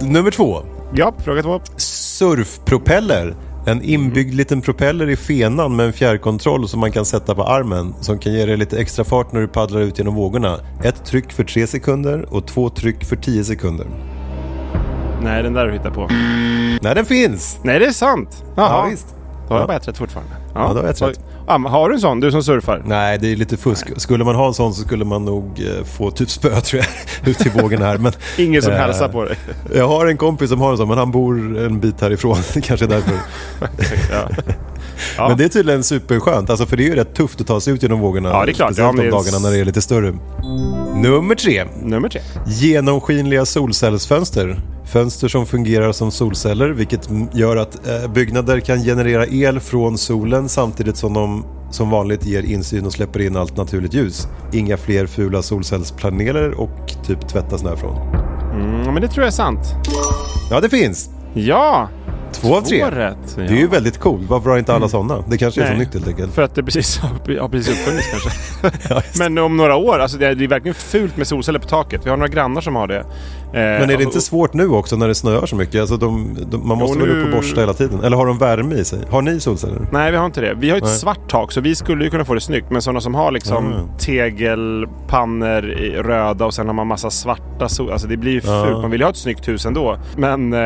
[0.00, 0.62] Nummer två.
[0.94, 1.60] Ja, fråga två.
[1.76, 3.34] Surfpropeller.
[3.66, 7.94] En inbyggd liten propeller i fenan med en fjärrkontroll som man kan sätta på armen
[8.00, 10.58] som kan ge dig lite extra fart när du paddlar ut genom vågorna.
[10.84, 13.86] Ett tryck för tre sekunder och två tryck för tio sekunder.
[15.22, 16.06] Nej, den där du hittar på.
[16.82, 17.58] Nej, den finns!
[17.62, 18.44] Nej, det är sant.
[18.56, 18.88] Ja, Jaha.
[18.90, 19.14] visst.
[19.48, 19.66] Då har jag Ja.
[19.66, 20.32] bara ett rätt fortfarande.
[20.54, 21.20] Ja, då har jag ett rätt.
[21.46, 22.20] Har du en sån?
[22.20, 22.82] Du som surfar?
[22.86, 24.00] Nej, det är lite fusk.
[24.00, 27.28] Skulle man ha en sån så skulle man nog eh, få typ spö tror jag,
[27.30, 27.98] ut i vågorna här.
[27.98, 29.36] Men, Ingen som eh, hälsar på dig?
[29.74, 32.36] Jag har en kompis som har en sån, men han bor en bit härifrån.
[32.62, 33.14] Kanske är därför.
[34.12, 34.28] Ja.
[35.16, 35.28] Ja.
[35.28, 37.74] Men det är tydligen superskönt, alltså, för det är ju rätt tufft att ta sig
[37.74, 38.28] ut genom vågorna.
[38.28, 38.72] Ja, det är klart.
[38.72, 40.14] Speciellt Ja, de dagarna när det är lite större.
[40.94, 41.64] Nummer tre.
[41.82, 42.20] Nummer tre.
[42.46, 44.60] Genomskinliga solcellsfönster.
[44.84, 50.48] Fönster som fungerar som solceller, vilket gör att eh, byggnader kan generera el från solen
[50.48, 54.28] samtidigt som de som vanligt ger insyn och släpper in allt naturligt ljus.
[54.52, 57.96] Inga fler fula solcellspaneler och typ tvätta snö från.
[58.52, 59.60] Mm, men det tror jag är sant.
[60.50, 61.10] Ja, det finns!
[61.34, 61.88] Ja!
[62.40, 62.84] Två av tre.
[62.84, 63.16] Två rätt.
[63.36, 63.42] Ja.
[63.42, 64.28] Det är ju väldigt coolt.
[64.28, 65.24] Varför har inte alla sådana?
[65.28, 65.78] Det kanske är så Nej.
[65.78, 66.34] nytt helt enkelt.
[66.34, 68.30] För att det precis har, precis uppfunnits kanske.
[68.94, 71.68] Ja, Men om några år, alltså det är, det är verkligen fult med solceller på
[71.68, 72.00] taket.
[72.06, 73.04] Vi har några grannar som har det.
[73.46, 75.80] Eh, Men är det inte svårt nu också när det snöar så mycket?
[75.80, 78.04] Alltså de, de, man måste Jo, väl upp och borsta hela tiden?
[78.04, 78.98] Eller har de värme i sig?
[79.10, 79.86] Har ni solceller?
[79.92, 80.54] Nej, vi har inte det.
[80.58, 80.92] Vi har ett Nej.
[80.94, 82.70] svart tak så vi skulle ju kunna få det snyggt.
[82.70, 83.86] Men sådana som har liksom Mm.
[83.98, 85.62] tegelpannor
[86.02, 87.92] röda och sen har man massa svarta sol...
[87.92, 88.64] Alltså det blir ju Ja.
[88.66, 88.82] fult.
[88.82, 89.96] Man vill ju ha ett snyggt hus ändå.
[90.16, 90.58] Men eh,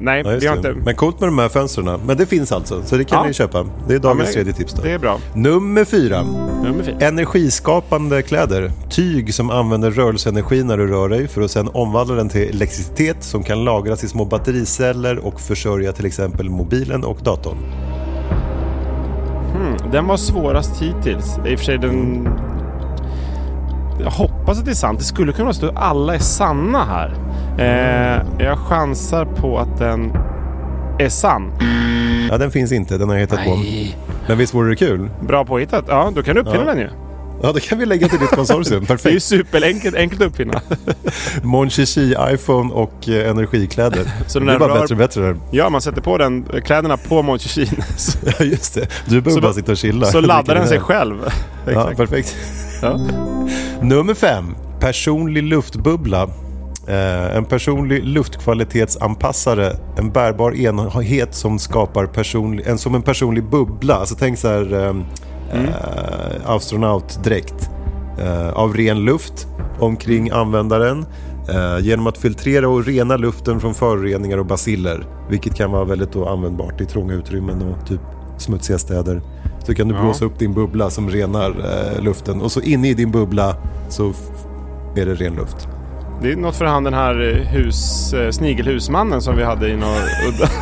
[0.00, 0.68] nej, Ja, vi har det.
[0.68, 0.74] inte...
[0.84, 2.00] Men coolt med de här fönstren.
[2.06, 3.26] Men det finns alltså, så det kan Ja.
[3.26, 3.62] ni köpa.
[3.88, 4.82] Det är Ja, dagens men tredje tips då.
[4.82, 5.18] Det är bra.
[5.34, 6.22] Nummer fyra.
[6.62, 6.96] Nummer fyra.
[7.00, 8.72] Energiskapande kläder.
[8.90, 13.22] Tyg som använder rörelseenergi när du rör dig för att sedan omvandla den till elektricitet
[13.22, 17.56] som kan lagras i små battericeller och försörja till exempel mobilen och datorn.
[19.54, 21.38] Mm, den var svårast hittills.
[21.46, 22.28] I och för sig den...
[24.00, 24.98] Jag hoppas att det är sant.
[24.98, 27.14] Det skulle kunna stå att alla är sanna här.
[27.58, 30.12] Eh, jag chansar på att den
[30.98, 31.52] är sann.
[32.30, 32.98] Ja, den finns inte.
[32.98, 33.58] Den har jag hittat på.
[34.28, 35.10] Men visst vore det kul?
[35.20, 35.84] Bra påhittat.
[35.88, 36.70] Ja, då kan du uppfinna Ja.
[36.74, 36.88] den ju.
[37.42, 38.64] Ja, det kan vi lägga till ditt konsortium.
[38.70, 39.22] Det är ju Perfekt.
[39.22, 40.60] superenkelt enkelt att uppfinna.
[41.42, 41.70] Mon
[42.32, 44.10] iPhone och eh, energikläder.
[44.26, 45.36] Så den det är där bara rör- bättre och bättre.
[45.50, 47.38] Ja, man sätter på den, kläderna på Mon
[48.38, 48.86] Ja, just det.
[49.08, 50.06] Du behöver bara sitta och chilla.
[50.06, 51.16] så laddar den sig Ja, själv.
[51.68, 51.96] Exakt.
[51.96, 52.36] perfekt.
[52.82, 53.00] Ja.
[53.80, 54.54] Nummer fem.
[54.80, 56.22] Personlig luftbubbla.
[56.88, 59.76] Eh, en personlig luftkvalitetsanpassare.
[59.98, 63.94] En bärbar enhet som skapar personlig, en, som en personlig bubbla.
[63.94, 64.94] Alltså tänk så här eh,
[65.52, 65.66] Mm.
[65.66, 67.70] eh, astronautdräkt.
[68.18, 69.46] Eh, av ren luft
[69.78, 71.06] omkring användaren.
[71.48, 75.06] Eh, genom att filtrera och rena luften från föroreningar och basiller.
[75.30, 78.00] Vilket kan vara väldigt användbart i trånga utrymmen och typ
[78.38, 79.22] smutsiga städer.
[79.66, 80.02] Så kan du Ja.
[80.02, 82.40] blåsa upp din bubbla som renar eh, luften.
[82.40, 83.56] Och så inne i din bubbla
[83.88, 84.12] så
[84.96, 85.68] är det ren luft.
[86.22, 89.76] Det är något för han den här eh, hus, eh, snigelhusmannen som vi hade i
[89.76, 89.94] några
[90.28, 90.48] udda...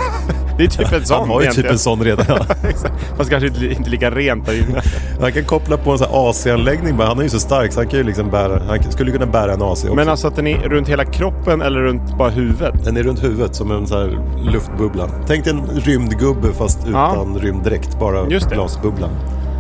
[0.59, 1.73] Det är typ en sån Han har ju typ egentligen.
[1.73, 2.27] en sån redan.
[2.29, 2.39] Ja.
[3.17, 4.83] Fast kanske inte, inte lika rent där inne.
[5.21, 6.97] Han kan koppla på en sån här AC-anläggning.
[6.97, 7.09] bara.
[7.09, 9.53] Han är ju så stark så han kan ju liksom bära, han skulle kunna bära
[9.53, 9.95] en AC också.
[9.95, 12.85] Men alltså att den är runt hela kroppen eller runt bara huvudet?
[12.85, 14.19] Den är runt huvudet som en sån här
[14.53, 15.09] luftbubbla.
[15.27, 17.13] Tänk dig en rymdgubbe fast Ja.
[17.13, 17.99] utan rymddräkt.
[18.01, 19.11] Bara glasbubblan.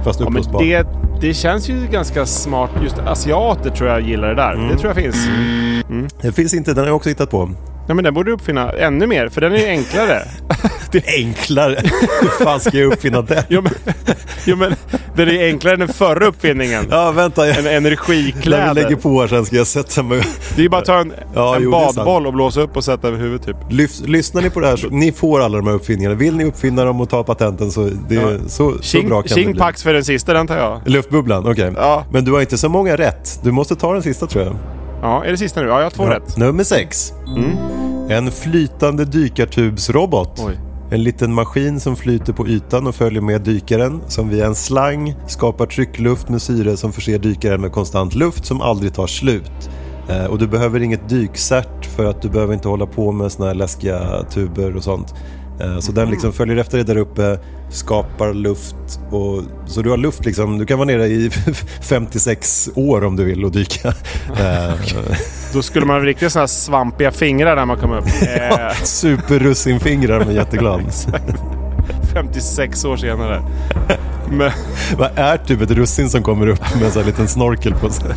[0.04, 0.62] Fast Ja, men uppblåsbar.
[0.64, 0.86] det,
[1.20, 2.70] det känns ju ganska smart.
[2.82, 4.52] Just asiater tror jag gillar det där.
[4.52, 4.68] Mm.
[4.68, 5.28] Det tror jag finns.
[6.22, 7.50] Det finns inte, den har jag också hittat på.
[7.88, 10.18] Ja, men den borde du uppfinna ännu mer, för den är ju enklare.
[11.06, 11.76] Enklare!
[12.20, 13.42] Hur fan ska jag uppfinna den?
[13.48, 13.72] jo, men,
[14.46, 14.74] jo, men
[15.16, 16.86] den är enklare än den förra uppfinningen.
[16.90, 17.46] Ja, vänta.
[17.48, 18.74] Jag, En när vi energikläder.
[18.74, 20.22] lägger på här sen ska jag sätta mig...
[20.56, 22.84] Det är bara att ta en, Ja, en jo, det badboll och blåsa upp och
[22.84, 23.56] sätta över huvudet typ.
[23.70, 26.14] Lys, lyssnar ni på det här så ni får alla de här uppfinningarna.
[26.14, 28.38] Vill ni uppfinna dem och ta patenten så, det, Ja.
[28.46, 29.60] så, så bra kan det tjing bli.
[29.60, 30.80] pax för den sista, den tar jag.
[30.84, 31.72] Luftbubblan, okej.
[31.76, 32.04] Ja.
[32.12, 33.40] Men du har inte så många rätt.
[33.42, 34.56] Du måste ta den sista tror jag.
[35.02, 35.66] Ja, är det sista nu?
[35.68, 36.36] Ja, jag har två rätt.
[36.36, 37.12] Nummer sex.
[38.08, 40.40] En flytande dykartubsrobot.
[40.46, 40.58] Oj.
[40.90, 45.14] En liten maskin som flyter på ytan och följer med dykaren som via en slang
[45.26, 49.70] skapar tryckluft med syre som förser dykaren med konstant luft som aldrig tar slut.
[50.08, 53.48] Eh, och du behöver inget dykcert för att du behöver inte hålla på med såna
[53.48, 55.14] här läskiga tuber och sånt.
[55.60, 57.38] Eh, så den liksom följer efter dig där uppe,
[57.70, 58.76] skapar luft
[59.10, 60.58] och så du har luft liksom.
[60.58, 61.30] Du kan vara nere i
[61.82, 63.88] 56 år om du vill och dyka.
[64.40, 64.72] Eh,
[65.52, 68.04] Då skulle man ha riktigt här svampiga fingrar när man kommer upp.
[68.22, 70.80] Eh, Superrussinfingrar men jätteglad.
[72.12, 73.42] 56 år senare.
[74.30, 74.50] Men
[74.98, 77.90] Vad är typ ett russin som kommer upp med en sån här liten snorkel på
[77.90, 78.10] sig?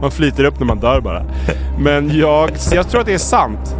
[0.00, 1.24] man flyter upp när man dör bara.
[1.78, 3.76] Men jag, jag tror att det är sant.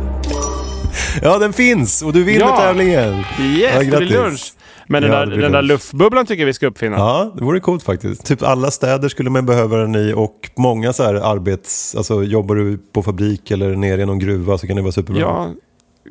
[1.23, 2.57] Ja, den finns och du vinner Ja.
[2.57, 3.15] tävlingen!
[3.41, 4.53] Yes, Ja, det blir lunch.
[4.89, 6.97] Men den, Ja, där, den där luftbubblan tycker jag vi ska uppfinna.
[6.97, 8.27] Ja, det vore coolt faktiskt.
[8.27, 11.95] Typ alla städer skulle man behöva den i och många så här arbets...
[11.97, 15.21] Alltså jobbar du på fabrik eller nere i någon gruva så kan det vara superbra.
[15.21, 15.51] Ja,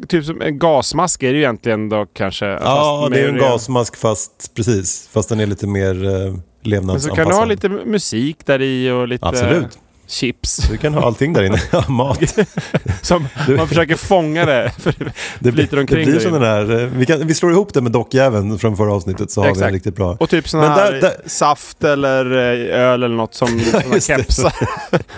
[0.07, 2.45] typ som en gasmask är det ju egentligen då kanske.
[2.45, 5.09] Ja, det är ju en gasmask fast precis.
[5.13, 7.15] Fast den är lite mer eh, Men så levnadsanpassad.
[7.15, 9.79] kan du ha lite musik där i och lite Absolut.
[10.07, 10.57] Chips.
[10.57, 11.61] Du kan ha allting där inne.
[11.71, 12.19] Ja, mat.
[13.01, 14.71] Som man försöker fånga det.
[14.79, 14.93] För
[15.39, 16.81] Det, flyter det blir där som den här...
[16.81, 19.61] eh, Vi, kan, vi slår ihop det med dockjäveln från förra avsnittet så har vi
[19.63, 20.17] en riktigt bra.
[20.19, 23.57] Och typ sån här där- där- saft eller eh, öl eller något som
[23.91, 24.03] det.
[24.03, 24.53] kepsar.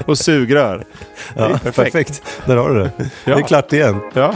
[0.05, 0.77] och sugrör.
[0.77, 0.83] Det
[1.41, 1.75] Ja, perfekt.
[1.75, 2.21] perfekt.
[2.45, 2.91] Där har du det.
[2.97, 3.37] Det Ja.
[3.37, 3.99] är klart igen.
[4.13, 4.33] Ja.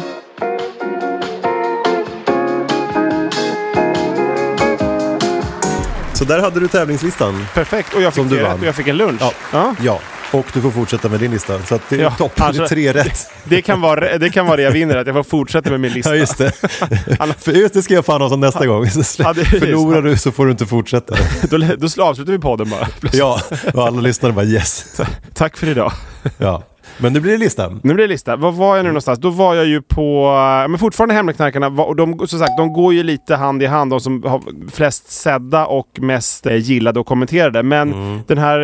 [6.14, 7.46] Så där hade du tävlingslistan.
[7.54, 7.94] Perfekt.
[7.94, 8.60] Och jag fick Som du det vann.
[8.64, 9.22] jag fick en lunch.
[9.22, 9.32] Ja.
[9.54, 9.76] Ja.
[9.82, 10.00] Ja,
[10.32, 11.60] och du får fortsätta med din lista.
[11.66, 12.34] Så det är Ja, toppen.
[12.38, 13.32] Det är alltså- tre rätt.
[13.44, 15.94] Det, kan vara, det kan vara det jag vinner, att jag får fortsätta med min
[15.94, 16.10] lista.
[16.10, 16.52] Ja, just det.
[17.38, 18.86] För just det ska jag fan ha som nästa gång.
[19.18, 21.16] Ja, Förlorar du så får du inte fortsätta.
[21.50, 22.88] Då, då avslutar vi podden bara.
[23.14, 23.42] Ja,
[23.74, 25.02] och alla lyssnare bara yes.
[25.34, 25.92] Tack för idag.
[26.38, 26.64] Ja.
[26.98, 27.80] Men nu blir det listan.
[27.84, 28.36] Nu blir det lista.
[28.36, 29.20] Var var jag nu någonstans?
[29.20, 30.26] Då var jag ju på...
[30.64, 31.68] eh, Men fortfarande Hemligknarkarna.
[31.68, 33.92] Och de, som sagt, de går ju lite hand i hand.
[33.92, 34.42] De som har
[34.72, 37.64] flest sedda och mest eh, gillade och kommenterade.
[37.64, 38.20] Men Mm.
[38.28, 38.60] den här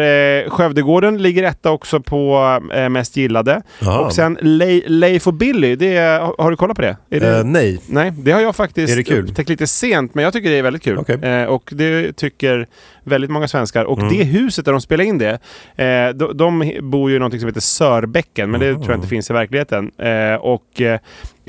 [0.46, 3.62] eh, Skövdegården ligger etta också på eh, mest gillade.
[3.80, 4.00] Jaha.
[4.00, 5.76] Och sen Le- Leif och Billy.
[5.76, 6.98] Det är, har, har du kollat på det?
[7.10, 7.80] Är det Eh, nej.
[7.88, 9.30] Nej, det har jag faktiskt Är det kul?
[9.30, 10.98] upptäckt lite sent, men jag tycker det är väldigt kul.
[10.98, 11.16] Okej.
[11.22, 12.68] Eh, och det tycker
[13.08, 13.86] väldigt många svenskar.
[13.86, 14.18] Och Mm.
[14.18, 15.40] det huset där de spelar in det,
[15.76, 19.08] eh, de, de bor ju i någonting som heter Sörbäcken, men det tror jag inte
[19.08, 19.92] finns i verkligheten.
[19.98, 21.00] Eh, och eh,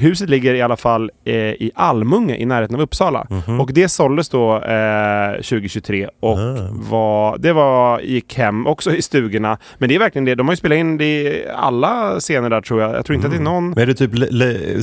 [0.01, 3.27] huset ligger i alla fall eh, i Almunge i närheten av Uppsala.
[3.31, 3.61] Mhm.
[3.61, 6.69] Och det såldes då eh, 2023 och Ah.
[6.71, 9.59] var, det var, gick hem också i stugorna.
[9.79, 10.35] Men det är verkligen det.
[10.35, 12.95] De har ju spelat in det i alla scener där tror jag.
[12.95, 13.71] Jag tror inte att det är någon...
[13.71, 14.11] Men är det typ,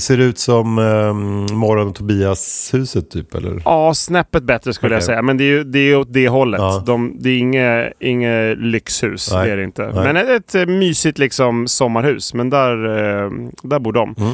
[0.02, 3.62] ser det ut som um, Morgon och Tobias-huset typ eller?
[3.66, 5.06] Ja, snäppet bättre skulle jag Okej.
[5.06, 5.22] säga.
[5.22, 6.60] Men det är ju det är åt det hållet.
[6.62, 6.84] Ja.
[6.86, 9.48] De, det är inget, inget lyxhus, Nej.
[9.48, 9.92] det är det inte.
[9.94, 10.04] Nej.
[10.04, 12.34] Men ett, ett eh, mysigt liksom sommarhus.
[12.34, 12.72] Men där,
[13.26, 13.32] eh,
[13.64, 14.16] där bor de.
[14.18, 14.32] Mm.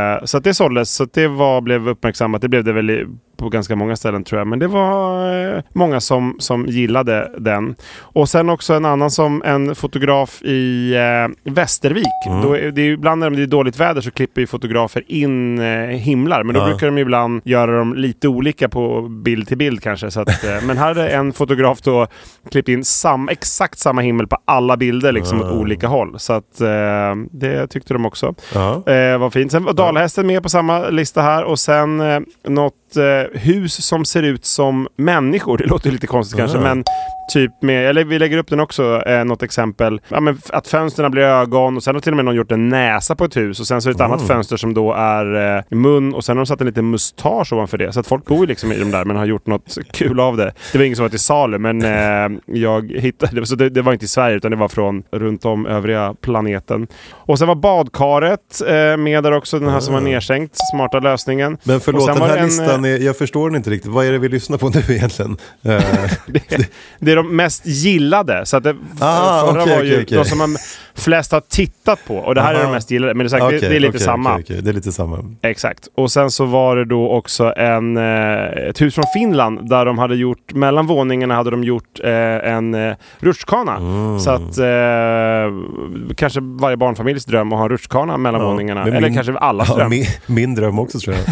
[0.00, 2.42] Eh, så att det såldes, så att det var, blev uppmärksammat.
[2.42, 3.06] Det blev det väl
[3.40, 4.46] på ganska många ställen tror jag.
[4.48, 7.74] Men det var eh, många som, som gillade den.
[8.00, 12.06] Och sen också en annan som en fotograf i eh, Västervik.
[12.26, 12.42] Mm.
[12.42, 15.58] Då är, det är ibland när det är dåligt väder så klipper ju fotografer in
[15.58, 16.42] eh, himlar.
[16.42, 16.64] Men då Ja.
[16.66, 20.10] brukar de ibland göra dem lite olika på bild till bild kanske.
[20.10, 22.06] Så att, eh, men här hade en fotograf då
[22.50, 25.52] klippt in sam, exakt samma himmel på alla bilder liksom åt Ah.
[25.58, 26.18] olika håll.
[26.18, 28.34] Så att eh, det tyckte de också.
[28.54, 28.92] Ja.
[28.92, 29.52] Eh, vad fint.
[29.52, 34.04] Sen var Dalahästen med på samma lista här och sen eh, något eh, hus som
[34.04, 35.58] ser ut som människor.
[35.58, 36.60] Det låter lite konstigt kanske Ah.
[36.60, 36.84] men
[37.32, 40.00] typ med, eller vi lägger upp den också, eh, något exempel.
[40.08, 42.68] Ja, men att fönstren blir ögon och sen har till och med någon gjort en
[42.68, 45.56] näsa på ett hus och sen så är det ett annat fönster som då är
[45.56, 47.92] eh, mun och sen har de satt en liten mustasch ovanför det.
[47.92, 50.36] Så att folk bor ju liksom i de där men har gjort något kul av
[50.36, 50.52] det.
[50.72, 53.92] Det var ingen som var till salu men eh, jag hittade, så det, det var
[53.92, 56.86] inte i Sverige utan det var från runt om övriga planeten.
[57.12, 60.56] Och sen var badkaret eh, med där också, den här som var nedsänkt.
[60.72, 61.58] Smarta lösningen.
[61.64, 63.90] Men förlåt, den här en, listan, eh, är, jag förstår den inte riktigt.
[63.90, 65.36] Vad är det vi lyssnar på nu egentligen?
[65.62, 65.82] Eh,
[66.26, 68.46] det, det är de mest gillade.
[68.46, 70.18] Så att det, Ah, förra okej, var ju okej, okej.
[70.18, 70.56] de som man
[71.00, 72.16] flest har tittat på.
[72.16, 72.64] Och det här är Aha.
[72.64, 73.14] de mest gillade.
[73.14, 74.34] Men det är, sagt, det, okej, det är lite okej, samma.
[74.38, 74.62] okej.
[74.62, 75.24] Det är lite samma.
[75.42, 75.88] Exakt.
[75.94, 79.98] Och sen så var det då också en, eh, ett hus från Finland där de
[79.98, 82.10] hade gjort, mellan våningarna hade de gjort eh,
[82.52, 83.76] en eh, rutschkana.
[83.76, 84.20] Mm.
[84.20, 88.82] Så att eh, kanske varje barnfamiljs dröm att ha en rutschkana mellan Ja, våningarna.
[88.82, 89.90] Eller min- kanske allas Ja, dröm.
[89.90, 91.24] min, min dröm också tror jag.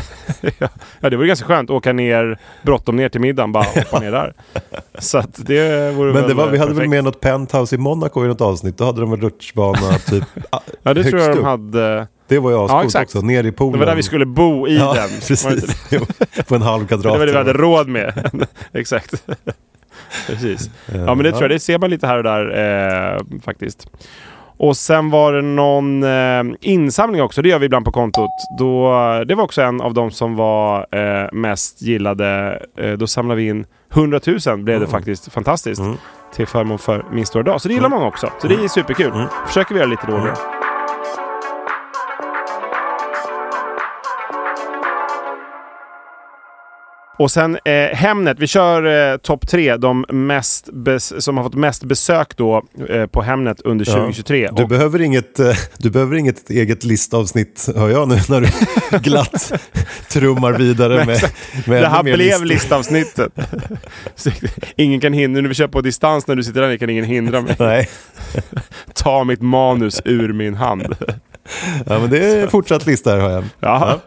[1.00, 1.70] Ja, det vore ganska skönt.
[1.70, 4.33] Åka ner, bråttom ner till middagen, bara hoppa ner där.
[4.98, 8.24] Så att det vore Men det var, vi hade väl med något penthouse i Monaco
[8.24, 8.78] i något avsnitt.
[8.78, 9.20] Då hade de en
[9.59, 10.25] rutschbana typ
[10.83, 11.44] Ja, det tror jag de upp.
[11.44, 12.07] hade.
[12.29, 13.14] Det var ju Ja, ascoolt exakt.
[13.14, 13.27] också.
[13.27, 13.73] Ner i poolen.
[13.73, 15.09] Det var där vi skulle bo i ja, den.
[15.21, 15.88] Det Precis.
[16.49, 17.18] På en halv Det kvadrat.
[17.18, 18.29] var det vi hade råd med.
[18.73, 19.25] Exakt.
[20.27, 20.71] Precis.
[20.87, 21.51] Ja, men det tror jag.
[21.51, 23.87] Det ser man lite här och där eh, faktiskt.
[24.57, 27.42] Och sen var det någon eh, insamling också.
[27.42, 28.31] Det gör vi ibland på kontot.
[28.59, 28.90] Då,
[29.29, 32.62] det var också en av de som var eh, mest gillade.
[32.79, 35.33] Eh, då samlade vi in 100 000 blev det faktiskt.
[35.33, 35.81] Fantastiskt.
[35.81, 35.97] Mm.
[36.33, 37.61] Till förmån för Min stora dag.
[37.61, 38.33] Så det gillar många också.
[38.38, 39.12] Så det är superkul.
[39.12, 39.29] Mm.
[39.47, 40.58] Försöker vi göra lite då och då.
[47.18, 50.68] Och sen eh, Hemnet, vi kör eh, topp tre, de mest
[51.18, 53.92] som har fått mest besök då eh, på Hemnet under Ja.
[53.94, 54.50] 2023.
[54.57, 58.48] Du Och, behöver, inget, eh, du behöver inget eget listavsnitt, hör jag nu, när du
[58.98, 59.52] glatt
[60.09, 61.20] trummar vidare med,
[61.66, 62.44] med det här blev listor.
[62.44, 63.33] listavsnittet.
[64.76, 67.40] Ingen kan hindra, när vi kör på distans när du sitter där kan ingen hindra
[67.40, 67.57] mig.
[67.59, 67.88] Nej,
[68.94, 70.96] Ta mitt manus ur min hand.
[71.87, 73.44] ja, men det är fortsatt lista här hör jag.
[73.61, 74.00] Ja.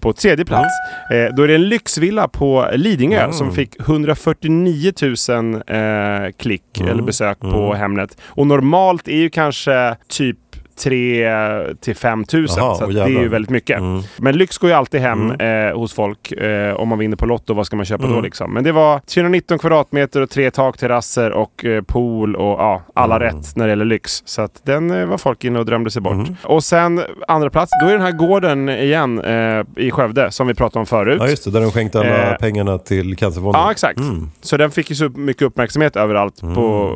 [0.00, 0.74] På tredje plats,
[1.10, 3.32] eh, då är det en lyxvilla på Lidingö Mm.
[3.32, 4.92] som fick 149
[5.28, 6.90] 000 eh, klick Mm.
[6.92, 8.16] eller besök på Hemnet.
[8.26, 10.38] Och normalt är ju kanske typ
[10.82, 12.46] 3 till 5 000.
[12.56, 13.78] Jaha, så det är ju väldigt mycket.
[13.78, 14.02] Mm.
[14.18, 16.32] Men lyx går ju alltid hem eh, hos folk.
[16.32, 18.24] Eh, om man vinner på Lotto, vad ska man köpa då Mm.
[18.24, 18.54] liksom?
[18.54, 23.28] Men det var 319 kvadratmeter och tre takterrasser och eh, pool och ja, alla Mm.
[23.28, 24.22] rätt när det gäller lyx.
[24.26, 26.12] Så att den eh, var folk inne och drömde sig bort.
[26.12, 26.36] Mm.
[26.44, 30.54] Och sen andra plats, då är den här gården igen eh, i Skövde som vi
[30.54, 31.16] pratade om förut.
[31.20, 33.60] Ja just det, där de skänkte alla Eh, pengarna till Cancerfonden.
[33.62, 33.98] Ja, exakt.
[33.98, 34.30] Mm.
[34.40, 36.90] Så den fick ju så mycket uppmärksamhet överallt på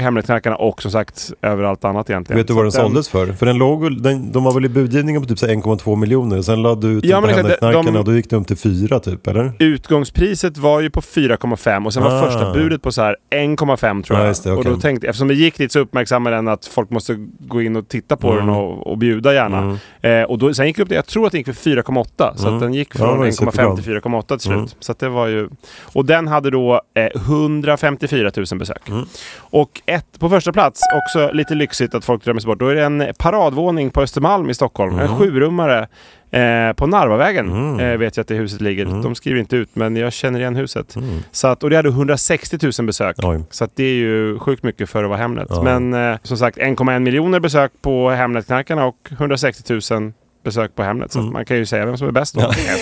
[0.00, 2.38] Hemnetknarkarna och som sagt överallt annat egentligen.
[2.38, 3.23] Vet du vad den- såldes för?
[3.32, 6.42] För den låg, den, de var väl i budgivningen på typ så här 1,2 miljoner.
[6.42, 9.00] Sen lade du ut Ja, den på de- och då gick det upp till 4
[9.00, 9.52] typ, eller?
[9.58, 12.22] Utgångspriset var ju på 4,5 och sen var Ah.
[12.22, 14.36] första budet på så här 1,5 tror Ja, jag.
[14.44, 14.72] det, Och okej.
[14.72, 17.88] då tänkte, eftersom det gick dit så uppmärksammade den att folk måste gå in och
[17.88, 18.46] titta på Mm.
[18.46, 19.78] den och, och bjuda gärna.
[20.00, 22.48] Eh, och då, sen gick det upp jag tror att den gick för 4,8 så
[22.48, 22.60] Mm.
[22.60, 23.74] den gick Ja, det från var ju 1,5 superbra.
[23.76, 24.56] till 4,8 till slut.
[24.56, 24.68] Mm.
[24.80, 25.48] Så det var ju...
[25.82, 28.88] Och den hade då eh, 154 000 besök.
[28.88, 29.04] Mm.
[29.36, 32.74] Och ett, på första plats, också lite lyxigt att folk drömmer sig bort, då är
[32.74, 34.98] det en paradvåning på Östermalm i Stockholm.
[34.98, 35.88] En sjurummare
[36.30, 37.80] eh, på Narvavägen Mm.
[37.80, 38.86] eh, vet jag att det huset ligger.
[38.86, 39.02] Mm.
[39.02, 40.96] De skriver inte ut, men jag känner igen huset.
[40.96, 41.18] Mm.
[41.32, 43.16] Så att, och det hade 160 000 besök.
[43.22, 43.40] Oj.
[43.50, 45.48] Så det är ju sjukt mycket för att vara Hemnet.
[45.62, 50.12] Men eh, som sagt, 1,1 miljoner besök på Hemnetknarkarna och 160 000
[50.44, 51.12] besök på Hemnet.
[51.12, 51.32] Så Mm.
[51.32, 52.40] man kan ju säga vem som är bäst då.
[52.52, 52.76] Skojar.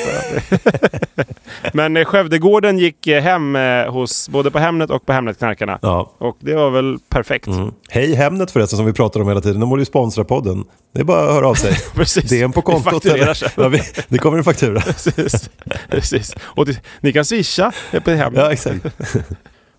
[1.73, 5.79] Men eh, Skövdegården gick eh, hem eh, hos både på Hemnet och på Hemnetknarkarna.
[5.83, 6.13] Ja.
[6.19, 7.47] Och det var väl perfekt.
[7.47, 7.73] Mm.
[7.91, 9.61] Hej Hemnet förresten som vi pratar om hela tiden.
[9.61, 10.65] De borde ju sponsra podden.
[10.95, 11.77] Det är bara att höra av sig.
[11.95, 12.31] Precis.
[12.31, 13.05] DM på kontot.
[13.05, 13.39] eller?
[13.57, 14.81] Ja, vi, det kommer en faktura.
[14.87, 15.51] Precis.
[15.91, 16.35] Precis.
[16.41, 17.73] Och det, ni kan swisha
[18.05, 18.41] på Hemnet.
[18.43, 18.87] Ja, exakt.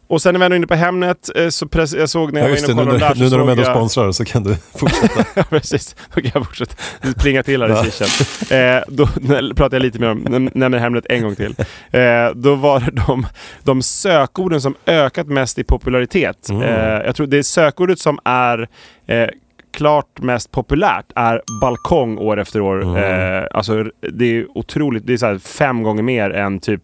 [0.07, 2.41] Och sen när vi ändå är inne på Hemnet eh, så press, jag såg när
[2.41, 2.81] jag Ja, var inne det.
[2.81, 3.71] och Nu, kollade där nu när de ändå jag...
[3.75, 5.25] sponsrar så kan du fortsätta.
[5.35, 5.95] Ja, precis.
[6.15, 6.75] Då kan jag fortsätta
[7.19, 7.83] plinga till här i Ja.
[7.83, 8.58] swishen.
[8.60, 9.06] Eh, då
[9.56, 11.56] pratar jag lite mer om, näm- nämner Hemnet en gång till.
[11.91, 12.01] Eh,
[12.35, 13.27] då var det de,
[13.63, 16.49] de sökorden som ökat mest i popularitet.
[16.49, 16.62] Mm.
[16.63, 18.67] Eh, jag tror det är sökordet som är
[19.08, 19.27] eh,
[19.73, 22.83] klart mest populärt är balkong år efter år.
[22.83, 22.95] Mm.
[23.41, 23.83] Eh, alltså
[24.13, 25.08] det är otroligt.
[25.08, 26.81] Det är så fem gånger mer än typ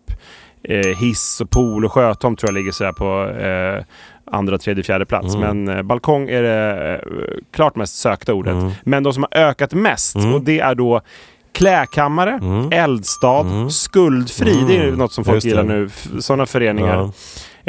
[0.64, 3.84] eh, hiss och pool och sjötomt tror jag ligger sådär på eh,
[4.32, 5.36] andra, tredje, fjärde plats.
[5.36, 5.64] Mm.
[5.66, 7.10] Men eh, balkong är det eh,
[7.52, 8.56] klart mest sökta ordet.
[8.84, 10.34] Men de som har ökat mest Mm.
[10.34, 11.02] och det är då
[11.52, 12.40] Kläkammare,
[12.72, 14.64] eldstad, skuldfri.
[14.68, 15.50] Det är något som folk Mm.
[15.50, 15.90] Gillar nu.
[16.22, 16.96] Sådana föreningar.
[16.98, 17.12] Ja.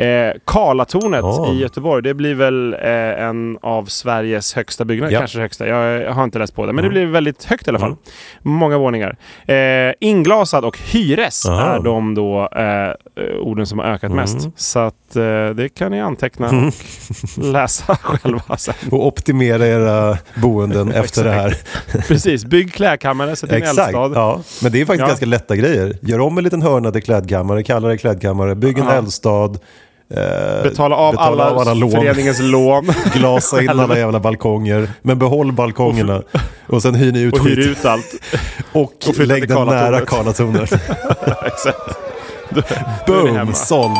[0.00, 1.52] Eh, Karlatornet Ja.
[1.52, 2.90] i Göteborg, det blir väl eh,
[3.24, 5.12] en av Sveriges högsta byggnader.
[5.12, 5.18] Ja.
[5.18, 5.68] Kanske högsta.
[5.68, 6.72] Jag, jag har inte läst på det.
[6.72, 6.94] Men Mm.
[6.94, 7.96] det blir väldigt högt i alla fall.
[8.42, 9.16] Många våningar.
[9.46, 11.60] Eh, inglasad och hyres Aha.
[11.60, 12.92] är de då eh,
[13.40, 14.38] orden som har ökat mest.
[14.38, 14.52] Mm.
[14.56, 15.22] Så att eh,
[15.54, 16.72] det kan ni anteckna och
[17.44, 18.74] läsa själva sen.
[18.90, 21.56] Och optimera era boenden efter det här.
[22.08, 24.12] Precis, bygg klädkammare, sätt in eldstad.
[24.14, 24.40] Ja.
[24.62, 25.06] Men det är faktiskt Ja.
[25.06, 25.96] ganska lätta grejer.
[26.02, 28.92] Gör om en liten hörna till klädkammare, kalla det klädkammare, bygg en Ja.
[28.92, 29.50] eldstad.
[30.16, 31.90] Eh, Betala av betala alla, av alla lån.
[31.90, 32.86] föreningens lån.
[33.14, 34.88] Glasa in alla jävla balkonger.
[35.02, 36.22] Men behåll balkongerna.
[36.66, 38.14] Och sen hyr ni ut och hyr ut allt.
[38.72, 40.72] Och, och lägg den nära Karlatornet.
[41.46, 41.98] Exakt.
[43.06, 43.96] Boom, såld.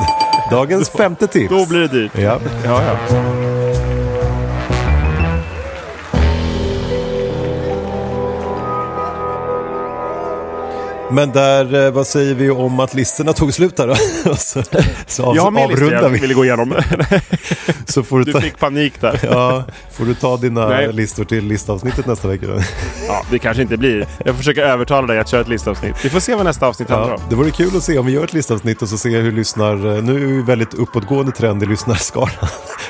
[0.51, 1.51] Dagens femte tips.
[1.51, 2.13] Då blir det dyrt.
[2.19, 2.39] Ja.
[2.65, 2.97] Ja, ja.
[11.13, 13.95] Men där, eh, vad säger vi om att listorna tog slut där då?
[14.37, 14.63] Så,
[15.07, 16.19] så av, Jag har mer listor jag vi.
[16.19, 16.75] ville gå igenom.
[17.87, 19.21] Så får du, Du ta, fick panik där.
[19.23, 20.93] ja, får du ta dina Nej.
[20.93, 22.61] listor till listavsnittet nästa vecka då?
[23.09, 24.07] Ja, det kanske inte blir.
[24.25, 26.05] Jag försöker övertala dig att köra ett listavsnitt.
[26.05, 27.21] Vi får se vad nästa avsnitt handlar Ja, om.
[27.29, 29.77] det vore kul att se om vi gör ett listavsnitt och så se hur lyssnar...
[30.03, 32.31] Nu är det väldigt uppåtgående trend i lyssnarskalan.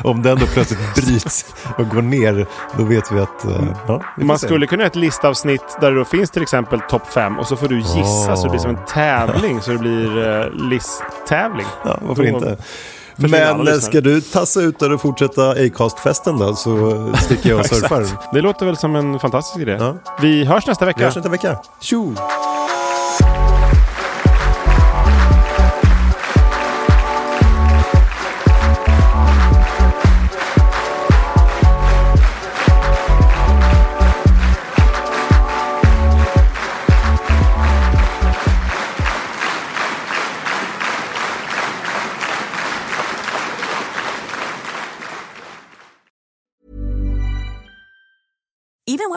[0.03, 1.45] Om den då plötsligt bryts
[1.79, 2.47] och går ner,
[2.79, 3.45] då vet vi att...
[3.45, 3.51] eh,
[3.89, 4.47] Ja, vi Man se.
[4.47, 7.57] skulle kunna göra ett listavsnitt där det då finns till exempel topp 5 och så
[7.57, 11.67] får du gissa så det blir som en tävling så det blir uh, listtävling.
[11.85, 12.57] Ja, varför inte?
[13.17, 18.07] Men eh, ska du tassa ut och fortsätta Acast-festen då så sticker jag och surfar.
[18.35, 19.77] Det låter väl som en fantastisk idé.
[19.81, 19.95] Ja.
[20.21, 21.05] Vi hörs nästa Vi vecka.
[21.05, 21.59] hörs nästa vecka.
[21.81, 22.15] Tjo!